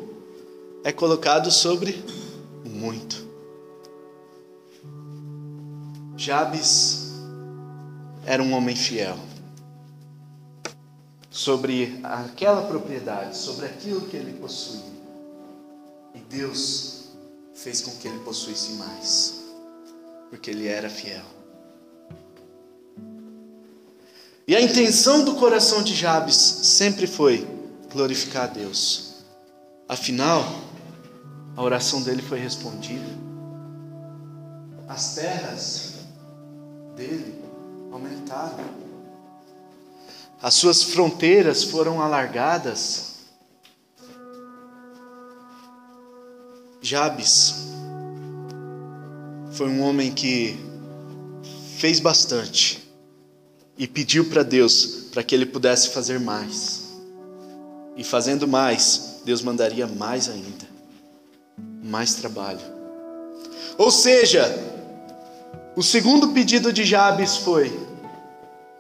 é 0.84 0.92
colocado 0.92 1.50
sobre 1.50 2.04
o 2.64 2.68
muito. 2.68 3.26
Jabes 6.16 7.07
era 8.28 8.42
um 8.42 8.52
homem 8.52 8.76
fiel 8.76 9.16
sobre 11.30 11.98
aquela 12.04 12.60
propriedade, 12.60 13.34
sobre 13.34 13.64
aquilo 13.64 14.02
que 14.02 14.18
ele 14.18 14.34
possuía. 14.38 14.82
E 16.14 16.18
Deus 16.18 17.04
fez 17.54 17.80
com 17.80 17.90
que 17.92 18.06
ele 18.06 18.18
possuísse 18.18 18.72
mais, 18.72 19.44
porque 20.28 20.50
ele 20.50 20.68
era 20.68 20.90
fiel. 20.90 21.24
E 24.46 24.54
a 24.54 24.60
intenção 24.60 25.24
do 25.24 25.36
coração 25.36 25.82
de 25.82 25.94
Jabes 25.94 26.36
sempre 26.36 27.06
foi 27.06 27.48
glorificar 27.90 28.44
a 28.44 28.52
Deus. 28.52 29.24
Afinal, 29.88 30.44
a 31.56 31.62
oração 31.62 32.02
dele 32.02 32.20
foi 32.20 32.38
respondida. 32.38 33.08
As 34.86 35.14
terras 35.14 35.94
dele 36.94 37.47
aumentaram. 37.92 38.64
As 40.40 40.55
suas 40.55 40.83
fronteiras 40.83 41.64
foram 41.64 42.01
alargadas. 42.01 43.16
Jabes 46.81 47.66
foi 49.53 49.68
um 49.68 49.83
homem 49.83 50.12
que 50.12 50.57
fez 51.79 51.98
bastante 51.98 52.88
e 53.77 53.87
pediu 53.87 54.29
para 54.29 54.42
Deus 54.42 55.09
para 55.12 55.22
que 55.22 55.35
ele 55.35 55.46
pudesse 55.46 55.90
fazer 55.90 56.20
mais. 56.20 56.87
E 57.96 58.05
fazendo 58.05 58.46
mais, 58.46 59.20
Deus 59.24 59.42
mandaria 59.42 59.87
mais 59.87 60.29
ainda, 60.29 60.68
mais 61.83 62.14
trabalho. 62.14 62.61
Ou 63.77 63.90
seja, 63.90 64.46
o 65.78 65.82
segundo 65.82 66.30
pedido 66.30 66.72
de 66.72 66.84
Jabes 66.84 67.36
foi: 67.36 67.72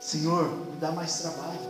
Senhor, 0.00 0.48
me 0.48 0.80
dá 0.80 0.90
mais 0.90 1.20
trabalho. 1.20 1.60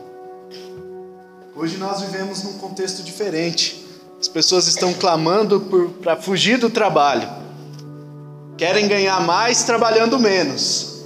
Hoje 1.54 1.76
nós 1.76 2.00
vivemos 2.00 2.42
num 2.44 2.54
contexto 2.54 3.02
diferente. 3.02 3.86
As 4.18 4.26
pessoas 4.26 4.66
estão 4.66 4.94
clamando 4.94 5.60
para 6.02 6.16
fugir 6.16 6.56
do 6.56 6.70
trabalho. 6.70 7.28
Querem 8.56 8.88
ganhar 8.88 9.20
mais 9.20 9.64
trabalhando 9.64 10.18
menos. 10.18 11.02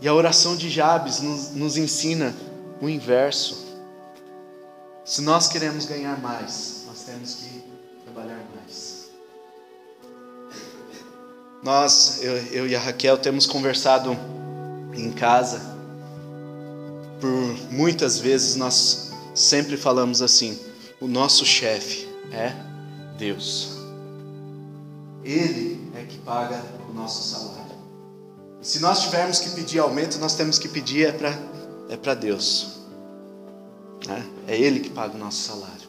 E 0.00 0.06
a 0.06 0.14
oração 0.14 0.54
de 0.54 0.70
Jabes 0.70 1.20
nos, 1.20 1.50
nos 1.50 1.76
ensina 1.76 2.32
o 2.80 2.88
inverso. 2.88 3.66
Se 5.04 5.20
nós 5.20 5.48
queremos 5.48 5.84
ganhar 5.84 6.20
mais, 6.20 6.84
nós 6.86 7.00
temos 7.00 7.34
que 7.34 7.47
Nós, 11.62 12.22
eu, 12.22 12.36
eu 12.52 12.68
e 12.68 12.76
a 12.76 12.80
Raquel, 12.80 13.18
temos 13.18 13.46
conversado 13.46 14.16
em 14.94 15.10
casa. 15.10 15.60
Por 17.20 17.72
muitas 17.72 18.18
vezes 18.18 18.56
nós 18.56 19.12
sempre 19.34 19.76
falamos 19.76 20.22
assim: 20.22 20.58
o 21.00 21.08
nosso 21.08 21.44
chefe 21.44 22.08
é 22.30 22.52
Deus. 23.16 23.76
Ele 25.24 25.90
é 25.96 26.04
que 26.04 26.18
paga 26.18 26.62
o 26.88 26.92
nosso 26.92 27.28
salário. 27.28 27.58
Se 28.62 28.80
nós 28.80 29.02
tivermos 29.02 29.40
que 29.40 29.50
pedir 29.50 29.78
aumento, 29.80 30.18
nós 30.18 30.34
temos 30.34 30.58
que 30.58 30.68
pedir 30.68 31.06
é 31.06 31.12
para 31.12 31.36
é 31.88 31.96
para 31.96 32.14
Deus. 32.14 32.78
Né? 34.06 34.24
É 34.46 34.56
Ele 34.56 34.80
que 34.80 34.90
paga 34.90 35.14
o 35.14 35.18
nosso 35.18 35.48
salário. 35.48 35.88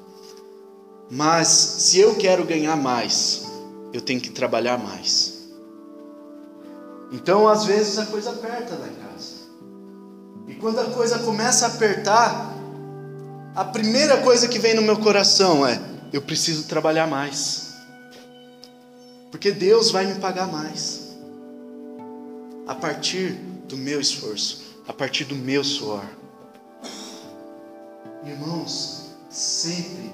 Mas 1.12 1.48
se 1.48 2.00
eu 2.00 2.16
quero 2.16 2.46
ganhar 2.46 2.76
mais, 2.76 3.48
eu 3.94 4.02
tenho 4.02 4.22
que 4.22 4.30
trabalhar 4.30 4.78
mais. 4.78 5.39
Então, 7.12 7.48
às 7.48 7.66
vezes, 7.66 7.98
a 7.98 8.06
coisa 8.06 8.32
aperta 8.32 8.76
lá 8.76 8.88
em 8.88 8.96
casa. 8.96 9.40
E 10.48 10.56
quando 10.56 10.80
a 10.80 10.86
coisa 10.86 11.20
começa 11.20 11.66
a 11.66 11.70
apertar, 11.70 12.54
a 13.56 13.66
primeira 13.66 14.22
coisa 14.22 14.48
que 14.48 14.60
vem 14.60 14.76
no 14.76 14.82
meu 14.82 14.98
coração 15.00 15.66
é: 15.66 15.82
eu 16.14 16.22
preciso 16.22 16.68
trabalhar 16.68 17.08
mais. 17.08 17.74
Porque 19.32 19.52
Deus 19.52 19.92
vai 19.92 20.06
me 20.06 20.20
pagar 20.20 20.48
mais. 20.48 21.10
A 22.68 22.76
partir 22.76 23.32
do 23.68 23.76
meu 23.76 24.00
esforço, 24.00 24.62
a 24.88 24.94
partir 24.94 25.26
do 25.26 25.36
meu 25.36 25.64
suor. 25.64 26.06
Irmãos, 28.24 29.06
sempre 29.30 30.14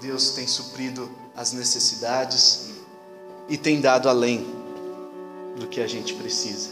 Deus 0.00 0.30
tem 0.30 0.46
suprido 0.46 1.10
as 1.36 1.52
necessidades 1.52 2.70
e 3.48 3.58
tem 3.58 3.80
dado 3.80 4.08
além 4.08 4.55
do 5.58 5.66
que 5.66 5.80
a 5.80 5.86
gente 5.86 6.14
precisa. 6.14 6.70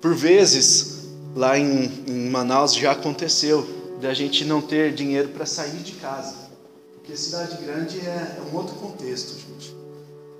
Por 0.00 0.14
vezes, 0.14 1.08
lá 1.34 1.58
em, 1.58 1.90
em 2.06 2.28
Manaus 2.28 2.74
já 2.74 2.92
aconteceu 2.92 3.66
de 4.00 4.06
a 4.06 4.14
gente 4.14 4.44
não 4.44 4.60
ter 4.60 4.94
dinheiro 4.94 5.28
para 5.28 5.46
sair 5.46 5.82
de 5.82 5.92
casa. 5.92 6.34
Porque 6.94 7.16
cidade 7.16 7.56
grande 7.64 8.00
é, 8.00 8.38
é 8.38 8.42
um 8.50 8.56
outro 8.56 8.74
contexto, 8.76 9.34
gente. 9.38 9.74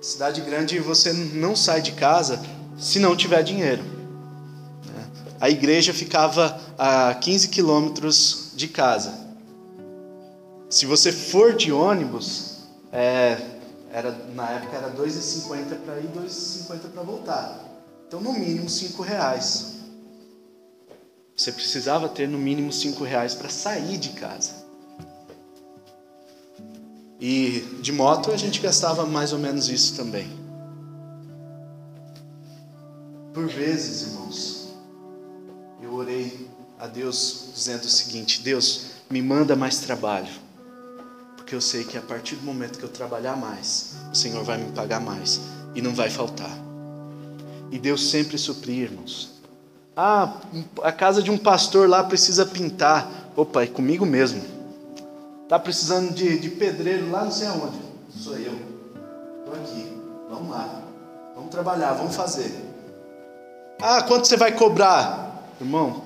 Cidade 0.01 0.41
grande 0.41 0.77
você 0.79 1.11
não 1.13 1.55
sai 1.55 1.81
de 1.81 1.93
casa 1.93 2.39
se 2.77 2.99
não 2.99 3.15
tiver 3.15 3.41
dinheiro. 3.41 3.83
Né? 3.83 5.07
A 5.39 5.49
igreja 5.49 5.93
ficava 5.93 6.61
a 6.77 7.13
15 7.15 7.47
quilômetros 7.49 8.51
de 8.55 8.67
casa. 8.67 9.13
Se 10.69 10.85
você 10.85 11.11
for 11.11 11.55
de 11.55 11.71
ônibus, 11.71 12.57
é, 12.91 13.37
era, 13.95 14.11
na 14.11 14.49
época 14.49 14.75
era 14.75 14.91
2,50 14.91 15.77
para 15.85 15.99
ir, 16.01 16.09
2,50 16.09 16.89
para 16.93 17.01
voltar. 17.01 17.63
Então, 18.05 18.19
no 18.19 18.33
mínimo, 18.33 18.69
5 18.69 19.01
reais. 19.01 19.75
Você 21.33 21.49
precisava 21.49 22.09
ter 22.09 22.27
no 22.27 22.37
mínimo 22.37 22.73
5 22.73 23.01
reais 23.05 23.33
para 23.33 23.47
sair 23.47 23.97
de 23.97 24.09
casa. 24.09 24.65
E 27.21 27.61
de 27.81 27.93
moto 27.93 28.31
a 28.31 28.37
gente 28.37 28.59
gastava 28.59 29.05
mais 29.05 29.31
ou 29.31 29.39
menos 29.39 29.69
isso 29.69 29.95
também. 29.95 30.27
Por 33.33 33.47
vezes, 33.47 34.09
irmãos, 34.09 34.73
eu 35.81 35.93
orei 35.93 36.49
a 36.77 36.87
Deus 36.87 37.51
dizendo 37.55 37.85
o 37.85 37.89
seguinte: 37.89 38.41
Deus, 38.41 38.87
me 39.09 39.21
manda 39.21 39.55
mais 39.55 39.79
trabalho 39.79 40.44
porque 41.45 41.53
eu 41.53 41.61
sei 41.61 41.83
que 41.83 41.95
a 41.95 42.01
partir 42.01 42.35
do 42.37 42.43
momento 42.43 42.79
que 42.79 42.83
eu 42.83 42.89
trabalhar 42.89 43.35
mais, 43.35 43.97
o 44.11 44.15
Senhor 44.15 44.43
vai 44.43 44.57
me 44.57 44.71
pagar 44.71 44.99
mais 44.99 45.39
e 45.75 45.81
não 45.81 45.93
vai 45.93 46.09
faltar. 46.09 46.49
E 47.69 47.77
Deus 47.77 48.09
sempre 48.09 48.35
suprir, 48.35 48.89
irmãos. 48.89 49.29
Ah, 49.95 50.37
a 50.81 50.91
casa 50.91 51.21
de 51.21 51.29
um 51.29 51.37
pastor 51.37 51.87
lá 51.87 52.03
precisa 52.03 52.47
pintar. 52.47 53.29
Opa, 53.35 53.61
é 53.61 53.67
comigo 53.67 54.07
mesmo. 54.07 54.41
Tá 55.47 55.59
precisando 55.59 56.15
de, 56.15 56.39
de 56.39 56.49
pedreiro 56.49 57.11
lá 57.11 57.23
não 57.23 57.31
sei 57.31 57.45
aonde. 57.45 57.77
Sou 58.17 58.35
eu. 58.37 58.53
Estou 59.45 59.53
aqui. 59.53 59.95
Vamos 60.27 60.49
lá. 60.49 60.81
Vamos 61.35 61.51
trabalhar, 61.51 61.93
vamos 61.93 62.15
fazer. 62.15 62.51
Ah, 63.79 64.01
quanto 64.01 64.27
você 64.27 64.35
vai 64.35 64.51
cobrar? 64.51 65.47
Irmão, 65.61 66.05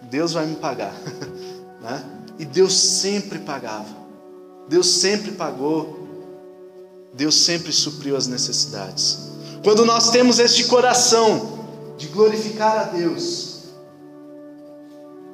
Deus 0.00 0.32
vai 0.32 0.46
me 0.46 0.56
pagar. 0.56 0.94
né? 1.82 2.02
E 2.38 2.46
Deus 2.46 2.74
sempre 2.74 3.38
pagava. 3.40 4.07
Deus 4.68 4.86
sempre 4.86 5.32
pagou, 5.32 6.06
Deus 7.14 7.34
sempre 7.34 7.72
supriu 7.72 8.16
as 8.16 8.26
necessidades. 8.26 9.28
Quando 9.64 9.84
nós 9.84 10.10
temos 10.10 10.38
este 10.38 10.64
coração 10.64 11.58
de 11.96 12.06
glorificar 12.08 12.78
a 12.78 12.84
Deus, 12.84 13.64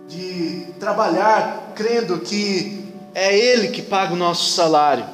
de 0.08 0.66
trabalhar 0.78 1.72
crendo 1.74 2.20
que 2.20 2.84
é 3.14 3.36
Ele 3.36 3.68
que 3.68 3.82
paga 3.82 4.14
o 4.14 4.16
nosso 4.16 4.52
salário, 4.52 5.06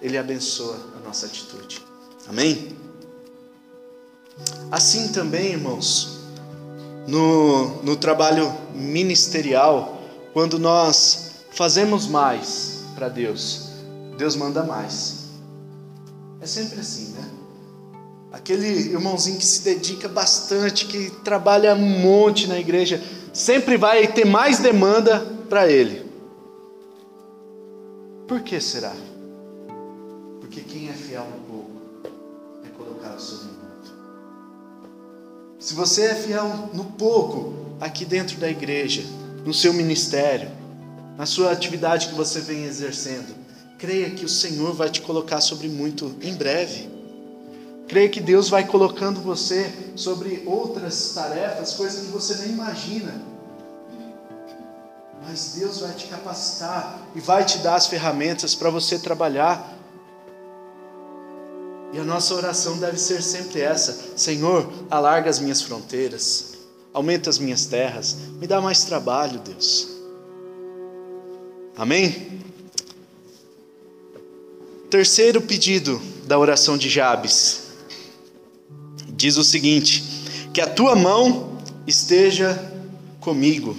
Ele 0.00 0.18
abençoa 0.18 0.78
a 0.96 1.06
nossa 1.06 1.26
atitude. 1.26 1.82
Amém? 2.28 2.76
Assim 4.70 5.08
também, 5.08 5.52
irmãos, 5.52 6.20
no, 7.06 7.82
no 7.82 7.96
trabalho 7.96 8.52
ministerial, 8.74 10.00
quando 10.32 10.58
nós 10.58 11.33
fazemos 11.54 12.06
mais 12.06 12.84
para 12.94 13.08
Deus, 13.08 13.70
Deus 14.18 14.36
manda 14.36 14.62
mais. 14.62 15.24
É 16.40 16.46
sempre 16.46 16.80
assim, 16.80 17.12
né? 17.12 17.30
Aquele 18.32 18.66
irmãozinho 18.66 19.38
que 19.38 19.46
se 19.46 19.62
dedica 19.62 20.08
bastante, 20.08 20.86
que 20.86 21.10
trabalha 21.22 21.74
um 21.74 22.00
monte 22.00 22.48
na 22.48 22.58
igreja, 22.58 23.02
sempre 23.32 23.76
vai 23.76 24.06
ter 24.08 24.26
mais 24.26 24.58
demanda 24.58 25.20
para 25.48 25.70
ele. 25.70 26.04
Por 28.26 28.40
que 28.40 28.60
será? 28.60 28.92
Porque 30.40 30.60
quem 30.60 30.88
é 30.88 30.92
fiel 30.92 31.24
no 31.24 31.40
pouco 31.46 31.70
é 32.64 32.68
colocado 32.76 33.20
sobre 33.20 33.46
muito. 33.46 33.94
Se 35.60 35.74
você 35.74 36.06
é 36.06 36.14
fiel 36.14 36.70
no 36.74 36.84
pouco 36.84 37.54
aqui 37.80 38.04
dentro 38.04 38.36
da 38.38 38.48
igreja, 38.48 39.04
no 39.44 39.54
seu 39.54 39.72
ministério, 39.72 40.50
na 41.16 41.26
sua 41.26 41.52
atividade 41.52 42.08
que 42.08 42.14
você 42.14 42.40
vem 42.40 42.64
exercendo. 42.64 43.34
Creia 43.78 44.10
que 44.10 44.24
o 44.24 44.28
Senhor 44.28 44.72
vai 44.72 44.90
te 44.90 45.00
colocar 45.00 45.40
sobre 45.40 45.68
muito 45.68 46.14
em 46.22 46.34
breve. 46.34 46.88
Creia 47.86 48.08
que 48.08 48.20
Deus 48.20 48.48
vai 48.48 48.66
colocando 48.66 49.20
você 49.20 49.70
sobre 49.94 50.42
outras 50.46 51.12
tarefas, 51.14 51.74
coisas 51.74 52.06
que 52.06 52.12
você 52.12 52.34
nem 52.36 52.52
imagina. 52.52 53.22
Mas 55.26 55.54
Deus 55.56 55.80
vai 55.80 55.92
te 55.92 56.06
capacitar 56.06 57.00
e 57.14 57.20
vai 57.20 57.44
te 57.44 57.58
dar 57.58 57.76
as 57.76 57.86
ferramentas 57.86 58.54
para 58.54 58.70
você 58.70 58.98
trabalhar. 58.98 59.72
E 61.92 61.98
a 61.98 62.04
nossa 62.04 62.34
oração 62.34 62.78
deve 62.78 62.98
ser 62.98 63.22
sempre 63.22 63.60
essa: 63.60 64.16
Senhor, 64.16 64.70
alarga 64.90 65.30
as 65.30 65.38
minhas 65.38 65.62
fronteiras, 65.62 66.54
aumenta 66.92 67.30
as 67.30 67.38
minhas 67.38 67.66
terras, 67.66 68.16
me 68.40 68.46
dá 68.46 68.60
mais 68.60 68.84
trabalho, 68.84 69.38
Deus. 69.40 69.93
Amém? 71.76 72.40
Terceiro 74.90 75.42
pedido 75.42 76.00
da 76.26 76.38
oração 76.38 76.78
de 76.78 76.88
Jabes 76.88 77.64
diz 79.24 79.36
o 79.36 79.44
seguinte: 79.44 80.04
que 80.52 80.60
a 80.60 80.68
tua 80.68 80.94
mão 80.94 81.58
esteja 81.86 82.72
comigo, 83.20 83.76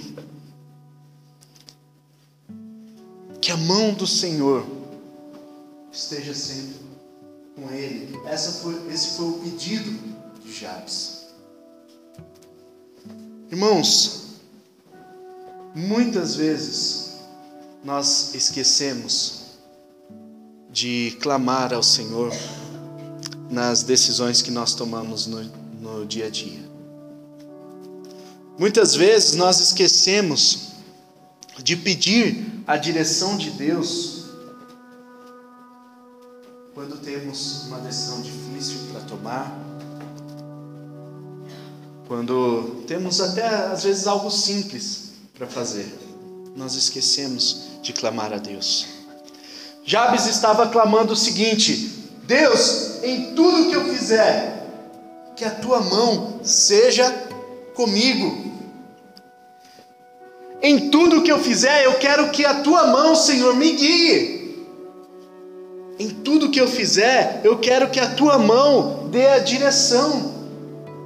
que 3.40 3.52
a 3.52 3.56
mão 3.56 3.94
do 3.94 4.06
Senhor 4.06 4.66
esteja 5.92 6.34
sempre 6.34 6.76
com 7.54 7.70
ele. 7.72 8.18
Foi, 8.62 8.92
esse 8.92 9.16
foi 9.16 9.26
o 9.26 9.32
pedido 9.34 9.90
de 10.44 10.52
Jabes. 10.52 11.26
Irmãos, 13.50 14.40
muitas 15.74 16.34
vezes 16.34 17.05
nós 17.86 18.34
esquecemos 18.34 19.42
de 20.68 21.16
clamar 21.22 21.72
ao 21.72 21.84
Senhor 21.84 22.32
nas 23.48 23.84
decisões 23.84 24.42
que 24.42 24.50
nós 24.50 24.74
tomamos 24.74 25.28
no, 25.28 25.44
no 25.80 26.04
dia 26.04 26.26
a 26.26 26.30
dia. 26.30 26.68
Muitas 28.58 28.96
vezes 28.96 29.34
nós 29.36 29.60
esquecemos 29.60 30.72
de 31.62 31.76
pedir 31.76 32.64
a 32.66 32.76
direção 32.76 33.36
de 33.36 33.50
Deus 33.50 34.24
quando 36.74 36.98
temos 36.98 37.66
uma 37.68 37.78
decisão 37.78 38.20
difícil 38.20 38.80
para 38.90 39.02
tomar, 39.02 39.56
quando 42.08 42.82
temos 42.88 43.20
até 43.20 43.46
às 43.46 43.84
vezes 43.84 44.08
algo 44.08 44.28
simples 44.28 45.12
para 45.38 45.46
fazer, 45.46 45.86
nós 46.56 46.74
esquecemos 46.74 47.75
de 47.86 47.92
clamar 47.92 48.32
a 48.32 48.38
Deus. 48.38 48.86
Jabes 49.84 50.26
estava 50.26 50.66
clamando 50.66 51.12
o 51.12 51.16
seguinte: 51.16 52.10
Deus, 52.24 53.02
em 53.04 53.34
tudo 53.34 53.70
que 53.70 53.76
eu 53.76 53.84
fizer, 53.84 54.66
que 55.36 55.44
a 55.44 55.50
tua 55.50 55.80
mão 55.80 56.40
seja 56.42 57.08
comigo. 57.74 58.44
Em 60.60 60.90
tudo 60.90 61.22
que 61.22 61.30
eu 61.30 61.38
fizer, 61.38 61.84
eu 61.84 61.94
quero 61.94 62.30
que 62.30 62.44
a 62.44 62.54
tua 62.62 62.88
mão, 62.88 63.14
Senhor, 63.14 63.54
me 63.54 63.72
guie. 63.72 64.66
Em 65.98 66.10
tudo 66.10 66.50
que 66.50 66.60
eu 66.60 66.66
fizer, 66.66 67.40
eu 67.44 67.58
quero 67.58 67.88
que 67.90 68.00
a 68.00 68.10
tua 68.14 68.36
mão 68.36 69.08
dê 69.10 69.28
a 69.28 69.38
direção. 69.38 70.34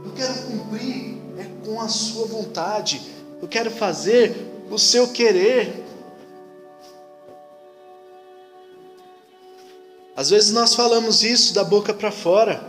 Eu 0.05 0.13
quero 0.13 0.35
cumprir 0.45 1.17
é 1.39 1.47
com 1.65 1.81
a 1.81 1.89
sua 1.89 2.27
vontade. 2.27 3.03
Eu 3.43 3.49
quero 3.49 3.71
fazer 3.71 4.35
o 4.71 4.79
seu 4.79 5.09
querer. 5.09 5.90
Às 10.21 10.29
vezes 10.29 10.53
nós 10.53 10.75
falamos 10.75 11.23
isso 11.23 11.55
da 11.55 11.65
boca 11.65 11.95
para 11.95 12.13
fora. 12.13 12.63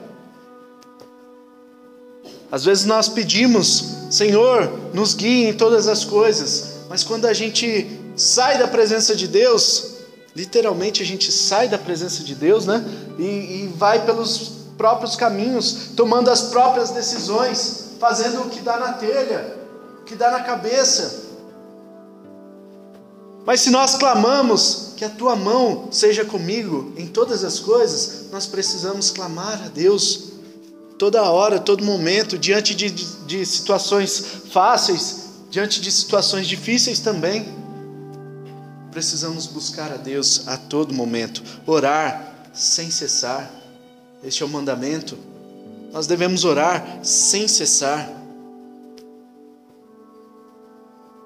Às 2.49 2.63
vezes 2.63 2.85
nós 2.85 3.09
pedimos, 3.09 3.83
Senhor, 4.09 4.71
nos 4.93 5.13
guie 5.13 5.49
em 5.49 5.53
todas 5.53 5.85
as 5.85 6.05
coisas, 6.05 6.75
mas 6.87 7.03
quando 7.03 7.25
a 7.25 7.33
gente 7.33 7.99
sai 8.15 8.57
da 8.57 8.69
presença 8.69 9.13
de 9.13 9.27
Deus, 9.27 9.95
literalmente 10.33 11.03
a 11.03 11.05
gente 11.05 11.29
sai 11.29 11.67
da 11.67 11.77
presença 11.77 12.23
de 12.23 12.35
Deus, 12.35 12.65
né? 12.65 12.85
E, 13.19 13.23
e 13.23 13.73
vai 13.75 14.05
pelos 14.05 14.53
próprios 14.77 15.17
caminhos, 15.17 15.89
tomando 15.93 16.31
as 16.31 16.43
próprias 16.43 16.91
decisões, 16.91 17.95
fazendo 17.99 18.43
o 18.43 18.49
que 18.49 18.61
dá 18.61 18.79
na 18.79 18.93
telha, 18.93 19.57
o 19.99 20.05
que 20.05 20.15
dá 20.15 20.31
na 20.31 20.39
cabeça. 20.39 21.30
Mas 23.45 23.61
se 23.61 23.69
nós 23.69 23.95
clamamos 23.95 24.93
que 24.95 25.03
a 25.03 25.09
tua 25.09 25.35
mão 25.35 25.87
seja 25.91 26.23
comigo 26.23 26.93
em 26.95 27.07
todas 27.07 27.43
as 27.43 27.59
coisas, 27.59 28.29
nós 28.31 28.45
precisamos 28.45 29.09
clamar 29.09 29.63
a 29.65 29.67
Deus 29.67 30.31
toda 30.97 31.23
hora, 31.23 31.59
todo 31.59 31.83
momento, 31.83 32.37
diante 32.37 32.75
de, 32.75 32.91
de, 32.91 33.05
de 33.25 33.45
situações 33.45 34.23
fáceis, 34.51 35.29
diante 35.49 35.81
de 35.81 35.91
situações 35.91 36.47
difíceis 36.47 36.99
também. 36.99 37.45
Precisamos 38.91 39.47
buscar 39.47 39.91
a 39.91 39.97
Deus 39.97 40.47
a 40.47 40.57
todo 40.57 40.93
momento, 40.93 41.41
orar 41.65 42.51
sem 42.53 42.91
cessar. 42.91 43.51
Este 44.23 44.43
é 44.43 44.45
o 44.45 44.49
mandamento. 44.49 45.17
Nós 45.91 46.05
devemos 46.05 46.45
orar 46.45 46.99
sem 47.01 47.47
cessar. 47.47 48.07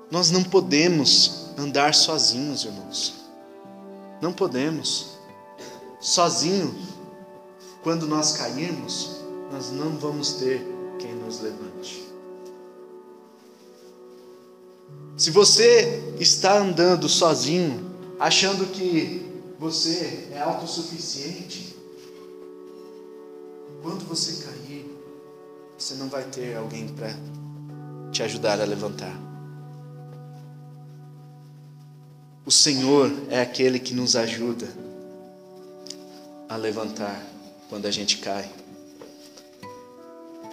Nós 0.09 0.31
não 0.31 0.43
podemos 0.43 1.44
andar 1.57 1.93
sozinhos, 1.93 2.65
irmãos. 2.65 3.25
Não 4.21 4.33
podemos. 4.33 5.17
Sozinho, 5.99 6.75
quando 7.83 8.07
nós 8.07 8.33
cairmos, 8.33 9.21
nós 9.51 9.71
não 9.71 9.97
vamos 9.97 10.33
ter 10.33 10.65
quem 10.99 11.13
nos 11.15 11.39
levante. 11.39 12.05
Se 15.17 15.31
você 15.31 16.13
está 16.19 16.57
andando 16.57 17.07
sozinho, 17.07 17.91
achando 18.19 18.65
que 18.67 19.25
você 19.57 20.27
é 20.31 20.41
autossuficiente, 20.41 21.75
quando 23.81 24.05
você 24.05 24.43
cair, 24.43 24.91
você 25.77 25.93
não 25.95 26.09
vai 26.09 26.23
ter 26.23 26.57
alguém 26.57 26.87
para 26.89 27.09
te 28.11 28.23
ajudar 28.23 28.59
a 28.59 28.65
levantar. 28.65 29.24
O 32.45 32.51
Senhor 32.51 33.11
é 33.29 33.41
aquele 33.41 33.79
que 33.79 33.93
nos 33.93 34.15
ajuda 34.15 34.67
a 36.47 36.55
levantar 36.55 37.19
quando 37.69 37.87
a 37.87 37.91
gente 37.91 38.19
cai. 38.19 38.47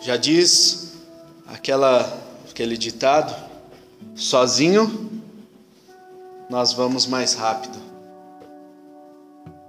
Já 0.00 0.16
diz 0.16 0.94
aquela, 1.46 2.18
aquele 2.48 2.78
ditado: 2.78 3.34
sozinho 4.16 5.22
nós 6.48 6.72
vamos 6.72 7.06
mais 7.06 7.34
rápido, 7.34 7.78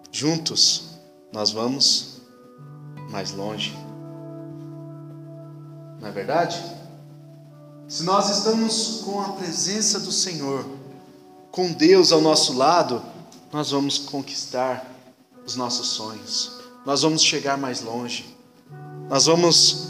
juntos 0.09 0.91
nós 1.33 1.51
vamos 1.51 2.21
mais 3.09 3.31
longe. 3.31 3.77
Não 5.99 6.07
é 6.07 6.11
verdade? 6.11 6.63
Se 7.87 8.03
nós 8.03 8.29
estamos 8.29 9.01
com 9.03 9.21
a 9.21 9.33
presença 9.33 9.99
do 9.99 10.11
Senhor, 10.11 10.82
com 11.53 11.71
Deus 11.71 12.11
ao 12.11 12.19
nosso 12.19 12.53
lado, 12.53 12.99
nós 13.51 13.69
vamos 13.69 13.99
conquistar 13.99 14.91
os 15.45 15.55
nossos 15.55 15.89
sonhos, 15.89 16.53
nós 16.83 17.03
vamos 17.03 17.21
chegar 17.21 17.59
mais 17.59 17.79
longe, 17.79 18.35
nós 19.07 19.27
vamos 19.27 19.89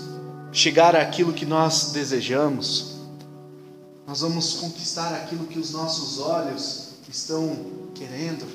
chegar 0.51 0.93
àquilo 0.93 1.31
que 1.31 1.45
nós 1.45 1.93
desejamos, 1.93 2.97
nós 4.05 4.19
vamos 4.19 4.55
conquistar 4.55 5.13
aquilo 5.15 5.47
que 5.47 5.57
os 5.57 5.71
nossos 5.71 6.19
olhos 6.19 6.95
estão 7.07 7.55
querendo, 7.95 8.45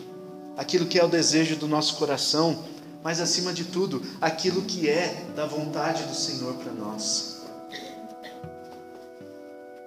aquilo 0.55 0.85
que 0.85 0.99
é 0.99 1.05
o 1.05 1.09
desejo 1.09 1.57
do 1.57 1.66
nosso 1.66 1.97
coração, 1.97 2.62
mas 3.03 3.23
acima 3.23 3.55
de 3.55 3.64
tudo, 3.64 4.03
aquilo 4.21 4.61
que 4.61 4.87
é 4.87 5.25
da 5.35 5.47
vontade 5.47 6.03
do 6.03 6.14
Senhor 6.14 6.53
para 6.57 6.73
nós. 6.73 7.38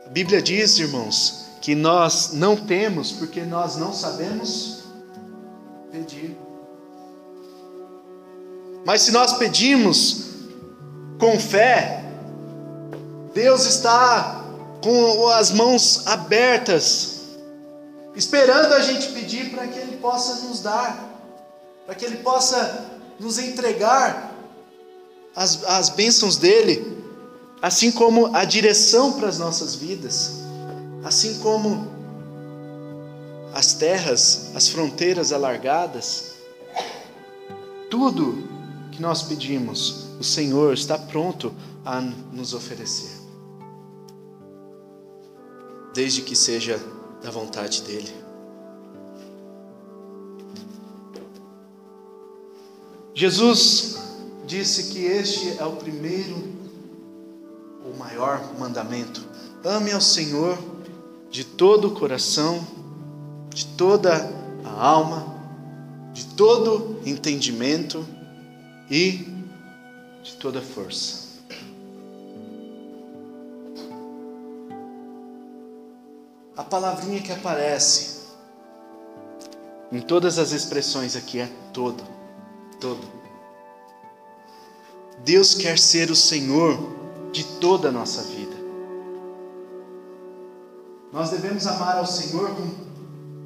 A 0.08 0.10
Bíblia 0.10 0.42
diz, 0.42 0.80
irmãos, 0.80 1.51
que 1.62 1.76
nós 1.76 2.32
não 2.34 2.58
temos 2.58 3.12
porque 3.12 3.42
nós 3.42 3.78
não 3.78 3.94
sabemos 3.94 4.80
pedir. 5.92 6.36
Mas 8.84 9.04
se 9.04 9.12
nós 9.12 9.34
pedimos 9.34 10.32
com 11.20 11.40
fé, 11.40 12.04
Deus 13.32 13.66
está 13.66 14.44
com 14.84 15.28
as 15.28 15.52
mãos 15.52 16.08
abertas, 16.08 17.20
esperando 18.16 18.74
a 18.74 18.82
gente 18.82 19.12
pedir 19.12 19.52
para 19.52 19.68
que 19.68 19.78
Ele 19.78 19.98
possa 19.98 20.48
nos 20.48 20.62
dar, 20.62 21.10
para 21.86 21.94
que 21.94 22.04
Ele 22.04 22.18
possa 22.18 22.90
nos 23.20 23.38
entregar 23.38 24.34
as, 25.36 25.64
as 25.64 25.90
bênçãos 25.90 26.38
dEle, 26.38 27.06
assim 27.62 27.92
como 27.92 28.36
a 28.36 28.44
direção 28.44 29.14
para 29.14 29.28
as 29.28 29.38
nossas 29.38 29.76
vidas, 29.76 30.42
assim 31.04 31.40
como 31.40 31.88
as 33.54 33.74
terras, 33.74 34.52
as 34.56 34.70
fronteiras 34.70 35.32
alargadas, 35.32 36.36
tudo 37.90 38.48
que 38.92 39.02
nós 39.02 39.24
pedimos, 39.24 40.08
o 40.20 40.24
Senhor 40.24 40.74
está 40.74 40.98
pronto 40.98 41.54
a 41.86 42.00
nos 42.00 42.54
oferecer 42.54 43.22
desde 45.94 46.22
que 46.22 46.36
seja 46.36 46.80
da 47.22 47.30
vontade 47.30 47.82
dEle. 47.84 48.22
Jesus 53.14 53.98
disse 54.48 54.92
que 54.92 55.06
este 55.06 55.58
é 55.60 55.66
o 55.66 55.76
primeiro, 55.76 56.36
o 57.86 57.98
maior 57.98 58.58
mandamento. 58.58 59.22
Ame 59.64 59.92
ao 59.92 60.02
Senhor 60.02 60.58
de 61.32 61.44
todo 61.44 61.88
o 61.88 61.92
coração, 61.92 62.66
de 63.50 63.66
toda 63.66 64.30
a 64.64 64.86
alma, 64.86 65.26
de 66.14 66.26
todo 66.36 67.00
entendimento 67.06 68.06
e 68.90 69.26
de 70.22 70.34
toda 70.34 70.62
força. 70.62 71.22
a 76.62 76.64
palavrinha 76.64 77.22
que 77.22 77.32
aparece 77.32 78.22
em 79.92 80.00
todas 80.00 80.38
as 80.38 80.52
expressões 80.52 81.16
aqui 81.16 81.40
é 81.40 81.50
todo, 81.74 82.04
todo. 82.80 83.02
Deus 85.26 85.54
quer 85.54 85.78
ser 85.78 86.10
o 86.10 86.16
Senhor 86.16 86.78
de 87.32 87.44
toda 87.44 87.90
a 87.90 87.92
nossa 87.92 88.22
vida. 88.24 88.41
Nós 91.12 91.30
devemos 91.30 91.68
amar 91.68 91.98
ao 91.98 92.08
Senhor 92.08 92.50
com 92.56 92.70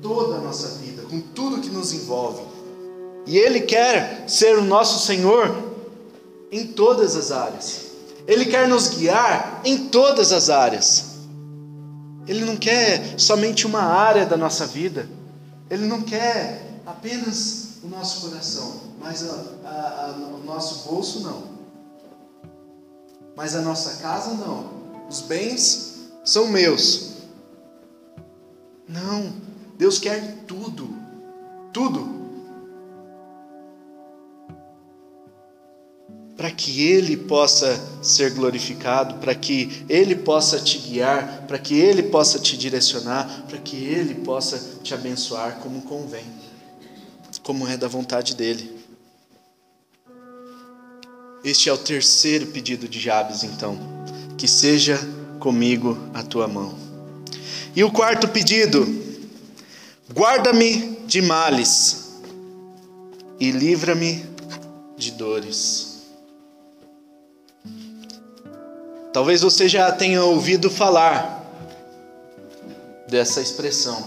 toda 0.02 0.36
a 0.36 0.42
nossa 0.42 0.78
vida, 0.80 1.02
com 1.04 1.20
tudo 1.20 1.62
que 1.62 1.70
nos 1.70 1.94
envolve. 1.94 2.44
E 3.26 3.38
Ele 3.38 3.62
quer 3.62 4.26
ser 4.28 4.58
o 4.58 4.64
nosso 4.64 5.06
Senhor 5.06 5.74
em 6.52 6.68
todas 6.68 7.16
as 7.16 7.32
áreas. 7.32 7.86
Ele 8.28 8.46
quer 8.46 8.68
nos 8.68 8.90
guiar 8.90 9.62
em 9.64 9.88
todas 9.88 10.32
as 10.32 10.50
áreas. 10.50 11.16
Ele 12.28 12.46
não 12.46 12.56
quer 12.56 13.20
somente 13.20 13.66
uma 13.66 13.82
área 13.82 14.26
da 14.26 14.38
nossa 14.38 14.66
vida. 14.66 15.08
Ele 15.70 15.86
não 15.88 16.02
quer 16.02 16.82
apenas 16.86 17.80
o 17.84 17.88
nosso 17.88 18.28
coração, 18.28 18.82
mas 19.00 19.28
a, 19.28 19.34
a, 19.64 20.06
a, 20.06 20.12
o 20.12 20.44
nosso 20.44 20.88
bolso 20.88 21.22
não. 21.22 21.44
Mas 23.36 23.56
a 23.56 23.62
nossa 23.62 24.02
casa 24.02 24.34
não. 24.36 24.70
Os 25.10 25.22
bens 25.22 25.96
são 26.24 26.48
meus. 26.48 27.15
Não, 28.88 29.34
Deus 29.78 30.00
quer 30.00 30.44
tudo, 30.48 30.90
tudo. 31.74 32.24
Para 36.38 36.52
que 36.52 36.86
Ele 36.86 37.18
possa 37.18 37.80
ser 38.04 38.32
glorificado, 38.32 39.16
para 39.16 39.34
que 39.34 39.84
Ele 39.90 40.16
possa 40.16 40.60
te 40.60 40.78
guiar, 40.78 41.46
para 41.48 41.58
que 41.58 41.74
Ele 41.74 42.04
possa 42.04 42.38
te 42.38 42.58
direcionar, 42.58 43.46
para 43.48 43.58
que 43.58 43.78
Ele 43.78 44.16
possa 44.16 44.80
te 44.84 44.94
abençoar 44.94 45.60
como 45.60 45.82
convém, 45.82 46.26
como 47.42 47.68
é 47.68 47.78
da 47.78 47.88
vontade 47.88 48.36
dEle. 48.36 48.76
Este 51.44 51.70
é 51.70 51.74
o 51.74 51.78
terceiro 51.78 52.48
pedido 52.48 52.88
de 52.88 53.00
Jabes, 53.00 53.44
então. 53.44 53.78
Que 54.36 54.48
seja 54.48 55.00
comigo 55.40 55.98
a 56.14 56.24
tua 56.24 56.48
mão. 56.48 56.85
E 57.76 57.84
o 57.84 57.92
quarto 57.92 58.30
pedido: 58.30 58.86
guarda-me 60.14 60.96
de 61.06 61.22
males 61.22 62.22
e 63.38 63.52
livra-me 63.52 64.26
de 64.96 65.12
dores. 65.12 66.04
Talvez 69.12 69.42
você 69.42 69.68
já 69.68 69.92
tenha 69.92 70.24
ouvido 70.24 70.70
falar 70.70 71.44
dessa 73.10 73.42
expressão: 73.42 74.06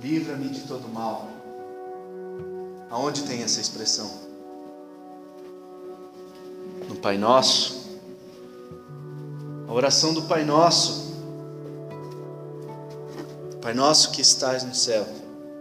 livra-me 0.00 0.48
de 0.48 0.60
todo 0.60 0.88
mal. 0.88 1.28
Aonde 2.90 3.22
tem 3.22 3.42
essa 3.42 3.60
expressão? 3.60 4.10
No 6.88 6.96
Pai 6.96 7.18
Nosso. 7.18 7.78
A 9.68 9.72
oração 9.72 10.14
do 10.14 10.22
Pai 10.22 10.44
Nosso. 10.44 11.09
Pai 13.60 13.74
Nosso 13.74 14.10
que 14.12 14.22
estás 14.22 14.62
no 14.62 14.74
céu, 14.74 15.06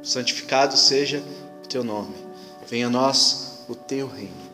santificado 0.02 0.78
seja 0.78 1.22
o 1.64 1.68
teu 1.68 1.84
nome. 1.84 2.16
Venha 2.68 2.88
a 2.88 2.90
nós 2.90 3.66
o 3.68 3.76
teu 3.76 4.08
reino. 4.08 4.50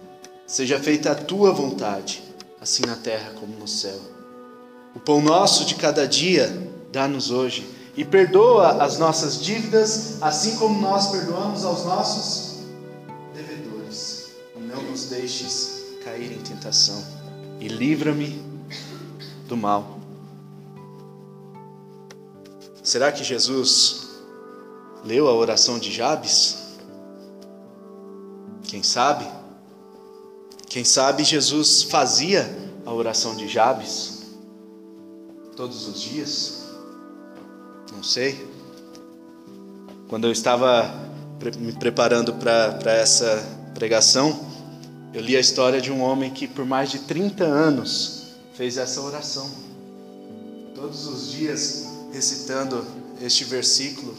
Seja 0.48 0.80
feita 0.80 1.12
a 1.12 1.16
tua 1.16 1.52
vontade 1.52 2.24
assim 2.60 2.84
na 2.88 2.96
terra 2.96 3.34
como 3.40 3.56
no 3.56 3.68
céu. 3.68 4.00
O 4.96 5.00
pão 5.00 5.22
nosso 5.22 5.66
de 5.66 5.76
cada 5.76 6.08
dia 6.08 6.72
dá-nos 6.92 7.30
hoje 7.30 7.70
e 7.96 8.04
perdoa 8.04 8.84
as 8.84 8.98
nossas 8.98 9.40
dívidas, 9.40 10.18
assim 10.22 10.56
como 10.56 10.82
nós 10.82 11.12
perdoamos 11.12 11.64
aos 11.64 11.86
nossos 11.86 12.64
devedores. 13.36 14.32
Não 14.58 14.82
nos 14.82 15.06
deixes 15.06 15.84
cair 16.04 16.32
em 16.32 16.40
tentação 16.40 17.04
e 17.60 17.68
livra-me 17.68 18.44
do 19.48 19.56
mal. 19.56 20.00
Será 22.86 23.12
que 23.12 23.24
Jesus 23.24 24.10
leu 25.04 25.28
a 25.28 25.34
oração 25.34 25.80
de 25.80 25.92
Jabes? 25.92 26.76
Quem 28.68 28.84
sabe? 28.84 29.26
Quem 30.70 30.86
sabe 30.86 31.24
Jesus 31.24 31.82
fazia 31.82 32.48
a 32.86 32.94
oração 32.94 33.36
de 33.36 33.48
Jabes 33.48 34.26
todos 35.56 35.88
os 35.88 36.00
dias? 36.00 36.66
Não 37.92 38.04
sei. 38.04 38.48
Quando 40.08 40.28
eu 40.28 40.32
estava 40.32 40.94
me 41.58 41.74
preparando 41.74 42.36
para 42.36 42.94
essa 42.94 43.44
pregação, 43.74 44.46
eu 45.12 45.22
li 45.22 45.36
a 45.36 45.40
história 45.40 45.82
de 45.82 45.92
um 45.92 46.02
homem 46.04 46.32
que 46.32 46.48
por 46.48 46.66
mais 46.66 46.92
de 46.92 47.00
30 47.00 47.46
anos 47.46 48.28
fez 48.54 48.78
essa 48.78 49.02
oração. 49.02 49.50
Todos 50.76 51.08
os 51.08 51.32
dias 51.32 51.95
recitando 52.16 52.86
este 53.22 53.44
versículo 53.44 54.16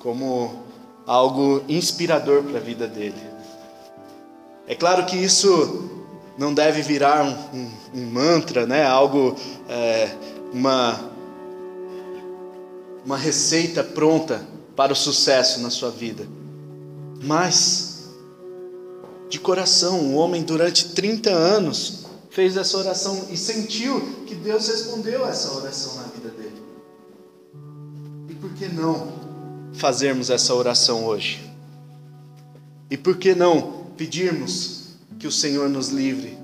como 0.00 0.64
algo 1.06 1.62
inspirador 1.68 2.42
para 2.42 2.58
a 2.58 2.60
vida 2.60 2.88
dele. 2.88 3.14
É 4.66 4.74
claro 4.74 5.06
que 5.06 5.16
isso 5.16 5.88
não 6.36 6.52
deve 6.52 6.82
virar 6.82 7.24
um, 7.24 7.30
um, 7.56 7.70
um 7.94 8.10
mantra, 8.10 8.66
né? 8.66 8.84
algo, 8.84 9.36
é, 9.68 10.10
uma, 10.52 11.12
uma 13.04 13.16
receita 13.16 13.84
pronta 13.84 14.44
para 14.74 14.92
o 14.92 14.96
sucesso 14.96 15.60
na 15.60 15.70
sua 15.70 15.90
vida. 15.90 16.26
Mas, 17.22 18.08
de 19.28 19.38
coração, 19.38 20.00
um 20.00 20.16
homem 20.16 20.42
durante 20.42 20.88
30 20.88 21.30
anos 21.30 22.04
fez 22.30 22.56
essa 22.56 22.76
oração 22.76 23.26
e 23.30 23.36
sentiu 23.36 24.00
que 24.26 24.34
Deus 24.34 24.66
respondeu 24.66 25.26
essa 25.26 25.52
oração 25.54 25.94
na 25.96 26.02
vida 26.04 26.17
que 28.58 28.66
não 28.68 29.12
fazermos 29.74 30.30
essa 30.30 30.52
oração 30.52 31.06
hoje? 31.06 31.48
E 32.90 32.96
por 32.96 33.16
que 33.16 33.34
não 33.34 33.86
pedirmos 33.96 34.96
que 35.18 35.26
o 35.26 35.32
Senhor 35.32 35.68
nos 35.68 35.88
livre 35.88 36.36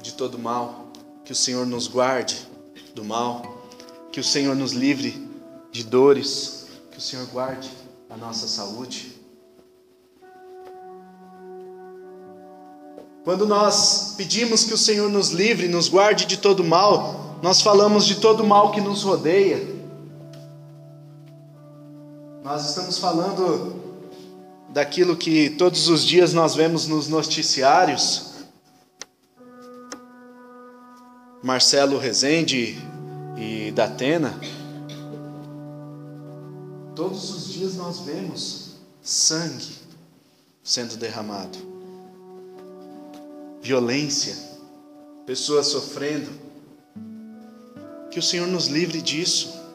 de 0.00 0.12
todo 0.14 0.38
mal, 0.38 0.92
que 1.24 1.32
o 1.32 1.36
Senhor 1.36 1.66
nos 1.66 1.88
guarde 1.88 2.46
do 2.94 3.04
mal, 3.04 3.68
que 4.12 4.20
o 4.20 4.24
Senhor 4.24 4.54
nos 4.54 4.72
livre 4.72 5.28
de 5.72 5.82
dores, 5.82 6.66
que 6.92 6.98
o 6.98 7.00
Senhor 7.00 7.26
guarde 7.26 7.70
a 8.08 8.16
nossa 8.16 8.46
saúde. 8.46 9.16
Quando 13.24 13.44
nós 13.46 14.14
pedimos 14.16 14.62
que 14.62 14.72
o 14.72 14.78
Senhor 14.78 15.10
nos 15.10 15.30
livre, 15.30 15.66
nos 15.66 15.88
guarde 15.88 16.26
de 16.26 16.36
todo 16.36 16.62
mal, 16.62 17.38
nós 17.42 17.60
falamos 17.60 18.06
de 18.06 18.16
todo 18.16 18.44
mal 18.44 18.70
que 18.70 18.80
nos 18.80 19.02
rodeia. 19.02 19.75
Nós 22.46 22.68
estamos 22.68 22.98
falando 22.98 23.74
daquilo 24.68 25.16
que 25.16 25.50
todos 25.50 25.88
os 25.88 26.04
dias 26.04 26.32
nós 26.32 26.54
vemos 26.54 26.86
nos 26.86 27.08
noticiários. 27.08 28.34
Marcelo 31.42 31.98
Rezende 31.98 32.78
e 33.36 33.72
Datena. 33.72 34.38
Todos 36.94 37.30
os 37.30 37.52
dias 37.52 37.74
nós 37.74 37.98
vemos 38.02 38.76
sangue 39.02 39.74
sendo 40.62 40.96
derramado, 40.96 41.58
violência, 43.60 44.36
pessoas 45.26 45.66
sofrendo. 45.66 46.30
Que 48.08 48.20
o 48.20 48.22
Senhor 48.22 48.46
nos 48.46 48.68
livre 48.68 49.02
disso. 49.02 49.65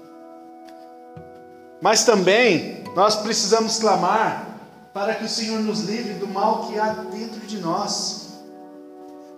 Mas 1.82 2.06
também 2.06 2.84
nós 2.96 3.16
precisamos 3.16 3.80
clamar 3.80 4.60
para 4.94 5.16
que 5.16 5.24
o 5.24 5.30
Senhor 5.30 5.60
nos 5.62 5.82
livre 5.82 6.14
do 6.14 6.28
mal 6.28 6.68
que 6.68 6.78
há 6.78 6.94
dentro 6.94 7.40
de 7.48 7.58
nós, 7.58 8.34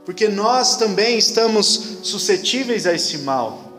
porque 0.05 0.27
nós 0.27 0.75
também 0.75 1.17
estamos 1.17 1.67
suscetíveis 2.03 2.85
a 2.85 2.93
esse 2.93 3.19
mal, 3.19 3.71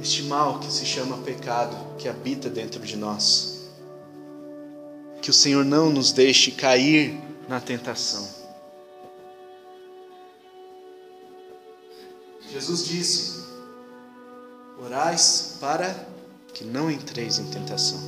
este 0.00 0.22
mal 0.22 0.58
que 0.58 0.72
se 0.72 0.86
chama 0.86 1.18
pecado, 1.18 1.76
que 1.98 2.08
habita 2.08 2.48
dentro 2.48 2.80
de 2.80 2.96
nós. 2.96 3.70
Que 5.20 5.30
o 5.30 5.32
Senhor 5.32 5.64
não 5.64 5.90
nos 5.90 6.10
deixe 6.10 6.50
cair 6.50 7.20
na 7.48 7.60
tentação. 7.60 8.26
Jesus 12.50 12.84
disse: 12.84 13.44
Orais 14.84 15.56
para 15.60 15.94
que 16.52 16.64
não 16.64 16.90
entreis 16.90 17.38
em 17.38 17.44
tentação. 17.44 17.98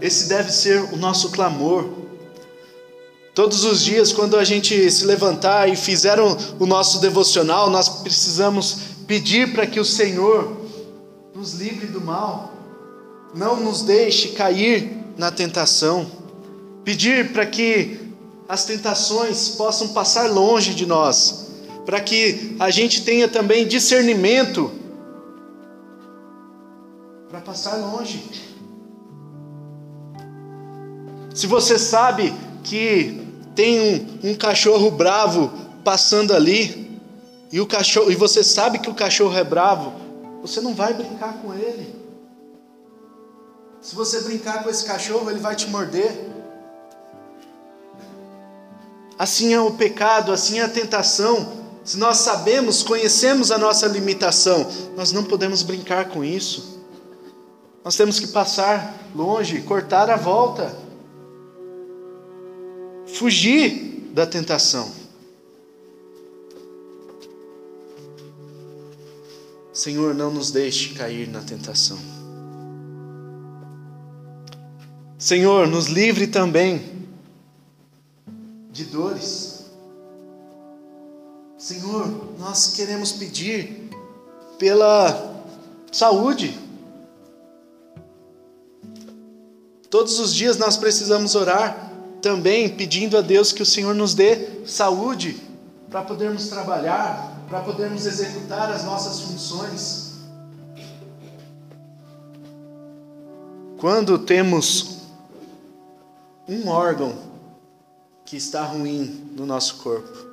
Esse 0.00 0.28
deve 0.28 0.52
ser 0.52 0.82
o 0.92 0.96
nosso 0.96 1.30
clamor. 1.30 1.88
Todos 3.34 3.64
os 3.64 3.82
dias, 3.82 4.12
quando 4.12 4.36
a 4.36 4.44
gente 4.44 4.90
se 4.90 5.04
levantar 5.04 5.68
e 5.68 5.74
fizer 5.74 6.18
o 6.20 6.66
nosso 6.66 7.00
devocional, 7.00 7.68
nós 7.70 7.88
precisamos 7.88 8.76
pedir 9.06 9.52
para 9.52 9.66
que 9.66 9.80
o 9.80 9.84
Senhor 9.84 10.56
nos 11.34 11.54
livre 11.54 11.86
do 11.86 12.00
mal, 12.00 12.52
não 13.34 13.58
nos 13.60 13.82
deixe 13.82 14.28
cair 14.28 14.96
na 15.16 15.30
tentação, 15.30 16.06
pedir 16.84 17.32
para 17.32 17.44
que 17.44 18.00
as 18.48 18.64
tentações 18.64 19.48
possam 19.48 19.88
passar 19.88 20.30
longe 20.30 20.74
de 20.74 20.86
nós, 20.86 21.48
para 21.84 22.00
que 22.00 22.54
a 22.60 22.70
gente 22.70 23.02
tenha 23.02 23.26
também 23.26 23.66
discernimento 23.66 24.70
para 27.34 27.40
passar 27.40 27.74
longe. 27.74 28.30
Se 31.34 31.48
você 31.48 31.80
sabe 31.80 32.32
que 32.62 33.26
tem 33.56 33.80
um, 34.22 34.30
um 34.30 34.34
cachorro 34.36 34.88
bravo 34.88 35.52
passando 35.82 36.32
ali, 36.32 37.00
e, 37.50 37.60
o 37.60 37.66
cachorro, 37.66 38.08
e 38.12 38.14
você 38.14 38.44
sabe 38.44 38.78
que 38.78 38.88
o 38.88 38.94
cachorro 38.94 39.36
é 39.36 39.42
bravo, 39.42 39.92
você 40.42 40.60
não 40.60 40.74
vai 40.74 40.94
brincar 40.94 41.38
com 41.42 41.52
ele. 41.52 41.92
Se 43.82 43.96
você 43.96 44.20
brincar 44.20 44.62
com 44.62 44.70
esse 44.70 44.84
cachorro, 44.84 45.28
ele 45.28 45.40
vai 45.40 45.56
te 45.56 45.68
morder. 45.68 46.30
Assim 49.18 49.52
é 49.52 49.60
o 49.60 49.72
pecado, 49.72 50.32
assim 50.32 50.60
é 50.60 50.62
a 50.62 50.68
tentação. 50.68 51.64
Se 51.82 51.96
nós 51.96 52.18
sabemos, 52.18 52.84
conhecemos 52.84 53.50
a 53.50 53.58
nossa 53.58 53.88
limitação, 53.88 54.70
nós 54.96 55.10
não 55.10 55.24
podemos 55.24 55.64
brincar 55.64 56.10
com 56.10 56.24
isso. 56.24 56.73
Nós 57.84 57.96
temos 57.96 58.18
que 58.18 58.28
passar 58.28 59.10
longe, 59.14 59.60
cortar 59.60 60.10
a 60.10 60.16
volta 60.16 60.84
fugir 63.14 64.10
da 64.12 64.26
tentação. 64.26 64.90
Senhor, 69.72 70.14
não 70.14 70.30
nos 70.30 70.50
deixe 70.50 70.94
cair 70.94 71.28
na 71.28 71.40
tentação. 71.40 71.98
Senhor, 75.18 75.66
nos 75.66 75.86
livre 75.86 76.26
também 76.26 77.08
de 78.70 78.84
dores. 78.84 79.64
Senhor, 81.56 82.36
nós 82.38 82.74
queremos 82.74 83.12
pedir 83.12 83.88
pela 84.58 85.42
saúde. 85.90 86.63
Todos 89.94 90.18
os 90.18 90.34
dias 90.34 90.56
nós 90.56 90.76
precisamos 90.76 91.36
orar 91.36 91.92
também 92.20 92.68
pedindo 92.68 93.16
a 93.16 93.20
Deus 93.20 93.52
que 93.52 93.62
o 93.62 93.64
Senhor 93.64 93.94
nos 93.94 94.12
dê 94.12 94.66
saúde 94.66 95.40
para 95.88 96.02
podermos 96.02 96.48
trabalhar, 96.48 97.46
para 97.48 97.60
podermos 97.60 98.04
executar 98.04 98.72
as 98.72 98.82
nossas 98.82 99.20
funções. 99.20 100.14
Quando 103.78 104.18
temos 104.18 105.02
um 106.48 106.66
órgão 106.66 107.16
que 108.24 108.36
está 108.36 108.64
ruim 108.64 109.30
no 109.36 109.46
nosso 109.46 109.76
corpo, 109.76 110.26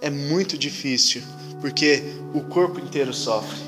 é 0.00 0.08
muito 0.08 0.56
difícil, 0.56 1.22
porque 1.60 2.02
o 2.32 2.40
corpo 2.44 2.80
inteiro 2.80 3.12
sofre. 3.12 3.60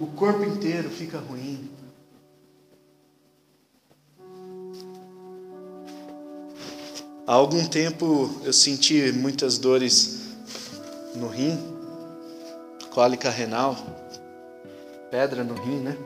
O 0.00 0.08
corpo 0.08 0.42
inteiro 0.42 0.90
fica 0.90 1.20
ruim. 1.20 1.71
Há 7.24 7.34
algum 7.34 7.64
tempo 7.64 8.28
eu 8.42 8.52
senti 8.52 9.12
muitas 9.12 9.56
dores 9.56 10.22
no 11.14 11.28
rim, 11.28 11.56
cólica 12.90 13.30
renal, 13.30 13.76
pedra 15.08 15.44
no 15.44 15.54
rim, 15.54 15.78
né? 15.78 15.96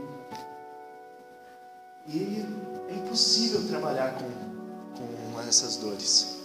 E 2.06 2.44
é 2.90 2.94
impossível 2.96 3.66
trabalhar 3.66 4.14
com, 4.14 5.32
com 5.32 5.40
essas 5.40 5.76
dores. 5.76 6.36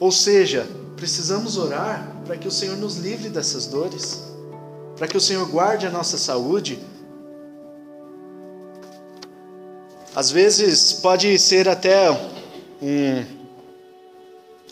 Ou 0.00 0.10
seja, 0.10 0.66
precisamos 0.96 1.58
orar 1.58 2.16
para 2.24 2.38
que 2.38 2.48
o 2.48 2.50
Senhor 2.50 2.78
nos 2.78 2.96
livre 2.96 3.28
dessas 3.28 3.66
dores, 3.66 4.22
para 4.96 5.06
que 5.06 5.18
o 5.18 5.20
Senhor 5.20 5.46
guarde 5.50 5.86
a 5.86 5.90
nossa 5.90 6.16
saúde 6.16 6.78
Às 10.14 10.30
vezes 10.30 10.92
pode 10.92 11.36
ser 11.38 11.68
até 11.68 12.08
um, 12.10 13.26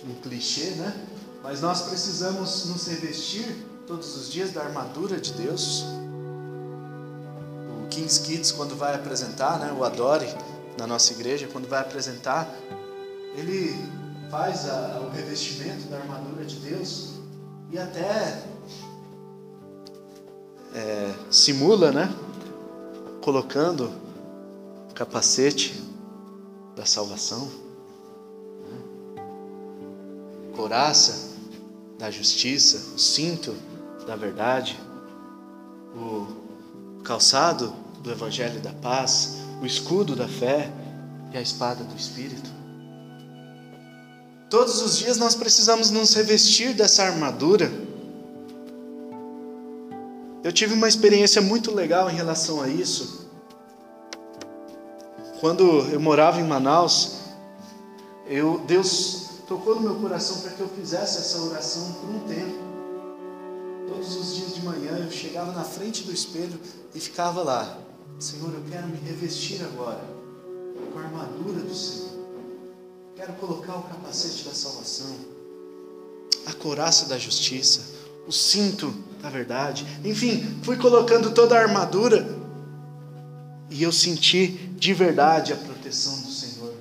um 0.09 0.14
clichê, 0.22 0.70
né? 0.76 0.95
Mas 1.43 1.61
nós 1.61 1.82
precisamos 1.82 2.66
nos 2.66 2.86
revestir 2.86 3.57
todos 3.86 4.16
os 4.16 4.30
dias 4.30 4.53
da 4.53 4.62
armadura 4.62 5.20
de 5.20 5.32
Deus. 5.32 5.84
O 7.82 7.88
Kings 7.88 8.20
Kids, 8.20 8.53
quando 8.53 8.76
vai 8.76 8.95
apresentar, 8.95 9.59
né, 9.59 9.74
o 9.76 9.82
Adore, 9.82 10.32
na 10.78 10.86
nossa 10.86 11.12
igreja, 11.12 11.49
quando 11.53 11.68
vai 11.68 11.80
apresentar, 11.80 12.49
ele 13.36 13.76
faz 14.30 14.68
a, 14.68 15.01
o 15.01 15.11
revestimento 15.11 15.88
da 15.88 15.97
armadura 15.97 16.45
de 16.45 16.57
Deus 16.57 17.14
e 17.72 17.78
até 17.78 18.43
é, 20.74 21.12
simula, 21.30 21.90
né? 21.90 22.14
Colocando 23.20 23.93
capacete 24.95 25.82
da 26.76 26.84
salvação, 26.86 27.51
né? 28.68 29.22
coraça 30.55 31.32
da 31.99 32.11
justiça, 32.11 32.95
o 32.95 32.99
cinto 32.99 33.55
da 34.07 34.16
verdade, 34.16 34.78
o 35.95 37.03
calçado 37.03 37.72
do 38.03 38.11
evangelho 38.11 38.61
da 38.61 38.72
paz, 38.72 39.36
o 39.61 39.66
escudo 39.66 40.16
da 40.16 40.26
fé 40.26 40.70
e 41.32 41.36
a 41.36 41.40
espada 41.40 41.84
do 41.84 41.97
espírito. 41.97 42.51
Todos 44.51 44.82
os 44.82 44.99
dias 44.99 45.16
nós 45.16 45.34
precisamos 45.34 45.90
nos 45.90 46.12
revestir 46.14 46.74
dessa 46.74 47.05
armadura. 47.05 47.72
Eu 50.45 50.53
tive 50.53 50.74
uma 50.74 50.88
experiência 50.88 51.40
muito 51.40 51.72
legal 51.72 52.11
em 52.11 52.14
relação 52.14 52.61
a 52.61 52.68
isso 52.68 53.22
quando 55.43 55.64
eu 55.90 55.99
morava 55.99 56.40
em 56.40 56.45
Manaus, 56.45 57.16
eu, 58.28 58.61
Deus 58.64 59.30
tocou 59.49 59.74
no 59.74 59.80
meu 59.80 59.97
coração 59.97 60.40
para 60.40 60.53
que 60.53 60.61
eu 60.61 60.68
fizesse 60.68 61.18
essa 61.18 61.43
oração 61.43 61.95
por 61.95 62.11
um 62.11 62.20
tempo. 62.28 62.62
Todos 63.88 64.14
os 64.14 64.36
dias 64.36 64.55
de 64.55 64.62
manhã 64.62 64.99
eu 64.99 65.11
chegava 65.11 65.51
na 65.51 65.64
frente 65.64 66.05
do 66.05 66.12
espelho 66.12 66.61
e 66.95 67.01
ficava 67.01 67.43
lá. 67.43 67.76
Senhor, 68.20 68.55
eu 68.55 68.62
quero 68.70 68.86
me 68.86 68.97
revestir 68.99 69.61
agora 69.64 70.05
com 70.93 70.99
a 71.01 71.03
armadura 71.03 71.59
do 71.59 71.74
Senhor. 71.74 72.20
Quero 73.16 73.32
colocar 73.32 73.78
o 73.78 73.82
capacete 73.82 74.45
da 74.45 74.55
salvação, 74.55 75.16
a 76.47 76.53
coraça 76.53 77.07
da 77.07 77.18
justiça, 77.18 77.80
o 78.28 78.32
cinto 78.32 78.95
da 79.20 79.28
verdade. 79.28 79.84
Enfim, 80.05 80.61
fui 80.62 80.76
colocando 80.76 81.32
toda 81.32 81.59
a 81.59 81.62
armadura 81.62 82.41
e 83.73 83.83
eu 83.83 83.91
senti 83.91 84.49
de 84.77 84.93
verdade 84.93 85.53
a 85.53 85.57
proteção 85.57 86.20
do 86.20 86.31
Senhor 86.31 86.75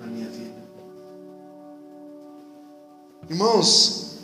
na 0.00 0.06
minha 0.06 0.30
vida. 0.30 0.64
Irmãos, 3.28 4.16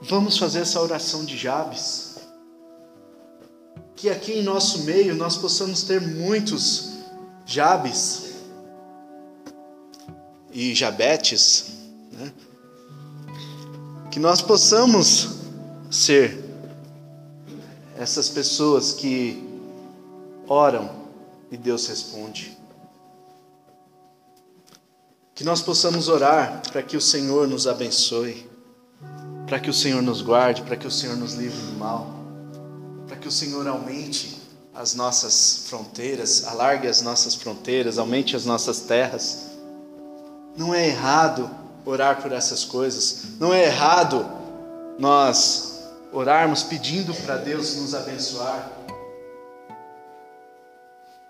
vamos 0.00 0.38
fazer 0.38 0.60
essa 0.60 0.80
oração 0.80 1.22
de 1.22 1.36
Jabes. 1.36 2.14
Que 3.94 4.08
aqui 4.08 4.32
em 4.32 4.42
nosso 4.42 4.84
meio 4.84 5.14
nós 5.14 5.36
possamos 5.36 5.82
ter 5.82 6.00
muitos 6.00 6.94
Jabes 7.44 8.32
e 10.50 10.74
Jabetes, 10.74 11.72
né? 12.10 12.32
que 14.10 14.18
nós 14.18 14.40
possamos 14.40 15.28
ser 15.90 16.42
essas 17.98 18.30
pessoas 18.30 18.92
que 18.92 19.43
oram 20.48 20.90
e 21.50 21.56
Deus 21.56 21.86
responde. 21.86 22.56
Que 25.34 25.44
nós 25.44 25.60
possamos 25.60 26.08
orar 26.08 26.62
para 26.70 26.82
que 26.82 26.96
o 26.96 27.00
Senhor 27.00 27.48
nos 27.48 27.66
abençoe, 27.66 28.48
para 29.46 29.58
que 29.58 29.68
o 29.68 29.74
Senhor 29.74 30.02
nos 30.02 30.22
guarde, 30.22 30.62
para 30.62 30.76
que 30.76 30.86
o 30.86 30.90
Senhor 30.90 31.16
nos 31.16 31.34
livre 31.34 31.58
do 31.58 31.78
mal, 31.78 32.08
para 33.06 33.16
que 33.16 33.28
o 33.28 33.32
Senhor 33.32 33.66
aumente 33.66 34.40
as 34.74 34.94
nossas 34.94 35.66
fronteiras, 35.68 36.46
alargue 36.46 36.88
as 36.88 37.00
nossas 37.00 37.34
fronteiras, 37.34 37.98
aumente 37.98 38.34
as 38.34 38.44
nossas 38.44 38.80
terras. 38.80 39.46
Não 40.56 40.74
é 40.74 40.88
errado 40.88 41.50
orar 41.84 42.22
por 42.22 42.32
essas 42.32 42.64
coisas, 42.64 43.24
não 43.38 43.52
é 43.52 43.64
errado 43.66 44.26
nós 44.98 45.80
orarmos 46.12 46.62
pedindo 46.62 47.14
para 47.14 47.36
Deus 47.36 47.76
nos 47.76 47.94
abençoar. 47.94 48.83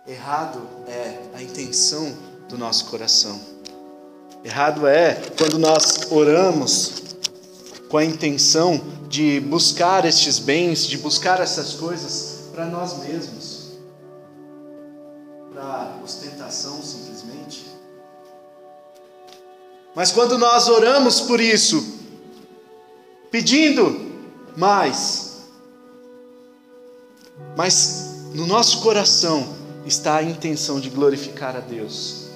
Errado 0.07 0.61
é 0.87 1.19
a 1.33 1.43
intenção 1.43 2.15
do 2.47 2.59
nosso 2.59 2.85
coração. 2.87 3.41
Errado 4.45 4.87
é 4.87 5.15
quando 5.39 5.59
nós 5.59 6.13
oramos 6.13 7.03
com 7.89 7.97
a 7.97 8.05
intenção 8.05 8.79
de 9.09 9.41
buscar 9.41 10.05
estes 10.05 10.39
bens, 10.39 10.87
de 10.87 10.99
buscar 10.99 11.41
essas 11.41 11.73
coisas 11.73 12.51
para 12.53 12.67
nós 12.67 12.99
mesmos, 12.99 13.79
para 15.55 15.97
ostentação 16.05 16.83
simplesmente. 16.83 17.65
Mas 19.95 20.13
quando 20.13 20.37
nós 20.37 20.69
oramos 20.69 21.23
por 21.23 21.41
isso, 21.41 21.83
pedindo 23.31 24.13
mais, 24.55 25.45
mas 27.57 28.17
no 28.35 28.47
nosso 28.47 28.83
coração 28.83 29.64
está 29.87 30.17
a 30.17 30.23
intenção 30.23 30.81
de 30.81 30.91
glorificar 30.91 31.57
a 31.57 31.61
Deus, 31.61 32.29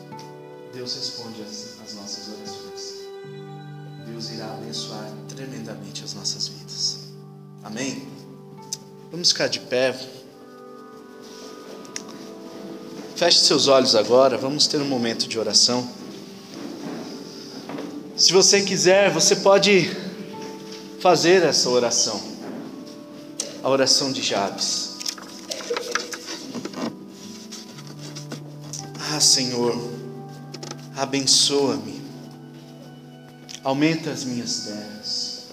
Deus 0.72 0.94
responde 0.94 1.42
as 1.42 1.94
nossas 1.94 2.28
orações. 2.28 3.08
Deus 4.06 4.30
irá 4.30 4.52
abençoar 4.52 5.10
tremendamente 5.28 6.04
as 6.04 6.14
nossas 6.14 6.48
vidas. 6.48 6.98
Amém? 7.62 8.06
Vamos 9.10 9.32
ficar 9.32 9.48
de 9.48 9.60
pé. 9.60 9.98
Feche 13.16 13.40
seus 13.40 13.66
olhos 13.66 13.94
agora, 13.94 14.36
vamos 14.38 14.66
ter 14.66 14.80
um 14.80 14.88
momento 14.88 15.26
de 15.26 15.38
oração. 15.38 15.88
Se 18.16 18.32
você 18.32 18.62
quiser, 18.62 19.10
você 19.10 19.36
pode 19.36 19.90
fazer 21.00 21.42
essa 21.42 21.68
oração, 21.68 22.20
a 23.62 23.68
oração 23.68 24.12
de 24.12 24.22
Jabes. 24.22 24.87
Ah, 29.18 29.20
Senhor, 29.20 29.74
abençoa-me, 30.96 32.00
aumenta 33.64 34.12
as 34.12 34.22
minhas 34.22 34.60
terras. 34.60 35.48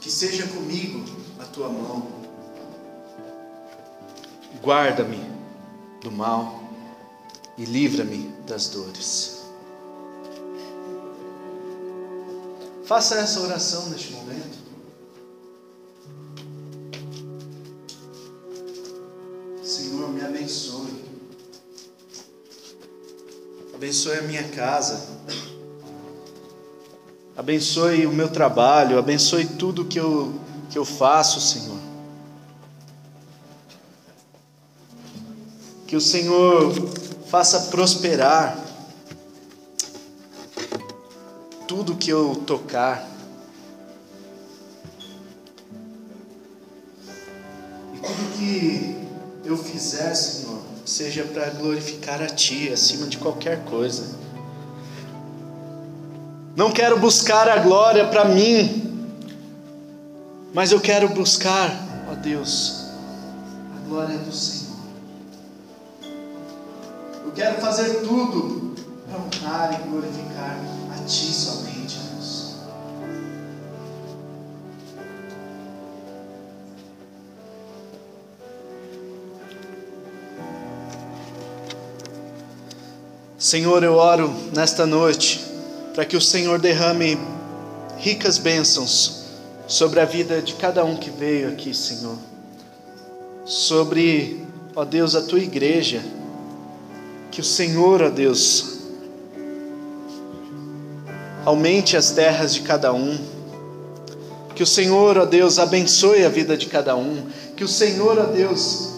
Que 0.00 0.08
seja 0.08 0.46
comigo 0.46 1.04
a 1.40 1.44
tua 1.46 1.68
mão, 1.68 2.06
guarda-me 4.62 5.18
do 6.00 6.12
mal 6.12 6.62
e 7.58 7.64
livra-me 7.64 8.32
das 8.46 8.68
dores. 8.68 9.42
Faça 12.84 13.16
essa 13.16 13.40
oração 13.40 13.90
neste 13.90 14.12
momento. 14.12 14.61
Abençoe 24.02 24.18
a 24.18 24.22
minha 24.22 24.42
casa. 24.48 25.00
Abençoe 27.36 28.04
o 28.04 28.12
meu 28.12 28.28
trabalho. 28.28 28.98
Abençoe 28.98 29.46
tudo 29.46 29.84
que 29.84 30.00
eu, 30.00 30.34
que 30.68 30.76
eu 30.76 30.84
faço, 30.84 31.40
Senhor. 31.40 31.78
Que 35.86 35.94
o 35.94 36.00
Senhor 36.00 36.72
faça 37.28 37.70
prosperar 37.70 38.58
tudo 41.68 41.94
que 41.94 42.10
eu 42.10 42.42
tocar. 42.44 43.08
E 47.94 48.00
tudo 48.00 48.36
que 48.36 48.96
eu 49.44 49.56
fizer, 49.56 50.12
Senhor, 50.16 50.51
seja 50.84 51.24
para 51.24 51.50
glorificar 51.50 52.20
a 52.22 52.26
Ti 52.26 52.72
acima 52.72 53.06
de 53.06 53.18
qualquer 53.18 53.64
coisa. 53.64 54.20
Não 56.54 56.70
quero 56.70 56.98
buscar 56.98 57.48
a 57.48 57.58
glória 57.58 58.06
para 58.08 58.26
mim, 58.26 59.06
mas 60.52 60.70
eu 60.70 60.80
quero 60.80 61.08
buscar, 61.08 61.70
ó 62.10 62.14
Deus, 62.14 62.84
a 63.74 63.88
glória 63.88 64.18
do 64.18 64.32
Senhor. 64.32 64.76
Eu 67.24 67.32
quero 67.32 67.60
fazer 67.60 68.00
tudo 68.00 68.74
para 69.08 69.18
honrar 69.18 69.80
e 69.80 69.88
glorificar 69.88 70.58
a 70.94 71.04
Ti 71.04 71.32
somente, 71.32 71.51
Senhor, 83.52 83.84
eu 83.84 83.96
oro 83.96 84.32
nesta 84.56 84.86
noite 84.86 85.44
para 85.94 86.06
que 86.06 86.16
o 86.16 86.20
Senhor 86.22 86.58
derrame 86.58 87.18
ricas 87.98 88.38
bênçãos 88.38 89.24
sobre 89.68 90.00
a 90.00 90.06
vida 90.06 90.40
de 90.40 90.54
cada 90.54 90.82
um 90.86 90.96
que 90.96 91.10
veio 91.10 91.50
aqui, 91.50 91.74
Senhor. 91.74 92.16
Sobre, 93.44 94.42
ó 94.74 94.86
Deus, 94.86 95.14
a 95.14 95.20
tua 95.20 95.38
igreja. 95.38 96.02
Que 97.30 97.42
o 97.42 97.44
Senhor, 97.44 98.00
ó 98.00 98.08
Deus, 98.08 98.78
aumente 101.44 101.94
as 101.94 102.10
terras 102.10 102.54
de 102.54 102.62
cada 102.62 102.94
um. 102.94 103.18
Que 104.54 104.62
o 104.62 104.66
Senhor, 104.66 105.18
ó 105.18 105.26
Deus, 105.26 105.58
abençoe 105.58 106.24
a 106.24 106.30
vida 106.30 106.56
de 106.56 106.68
cada 106.68 106.96
um. 106.96 107.26
Que 107.54 107.64
o 107.64 107.68
Senhor, 107.68 108.18
ó 108.18 108.24
Deus, 108.24 108.92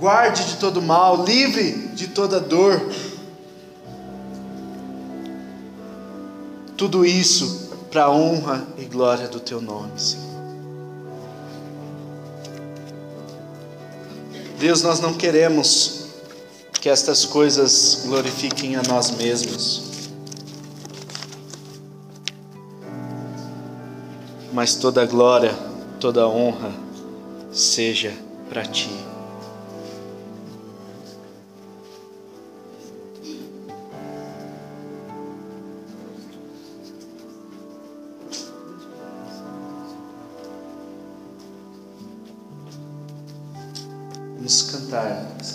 guarde 0.00 0.44
de 0.44 0.56
todo 0.56 0.82
mal, 0.82 1.24
livre 1.24 1.70
de 1.94 2.08
toda 2.08 2.40
dor. 2.40 2.82
Tudo 6.76 7.06
isso 7.06 7.70
para 7.90 8.04
a 8.04 8.10
honra 8.10 8.66
e 8.76 8.84
glória 8.84 9.28
do 9.28 9.38
teu 9.38 9.60
nome, 9.60 9.92
Senhor. 9.96 10.24
Deus, 14.58 14.82
nós 14.82 14.98
não 14.98 15.14
queremos 15.14 16.06
que 16.80 16.88
estas 16.88 17.24
coisas 17.24 18.02
glorifiquem 18.06 18.76
a 18.76 18.82
nós 18.82 19.10
mesmos. 19.10 20.10
Mas 24.52 24.74
toda 24.74 25.06
glória, 25.06 25.54
toda 26.00 26.26
honra 26.26 26.72
seja 27.52 28.12
para 28.48 28.64
ti. 28.64 29.13
Vamos 44.94 45.53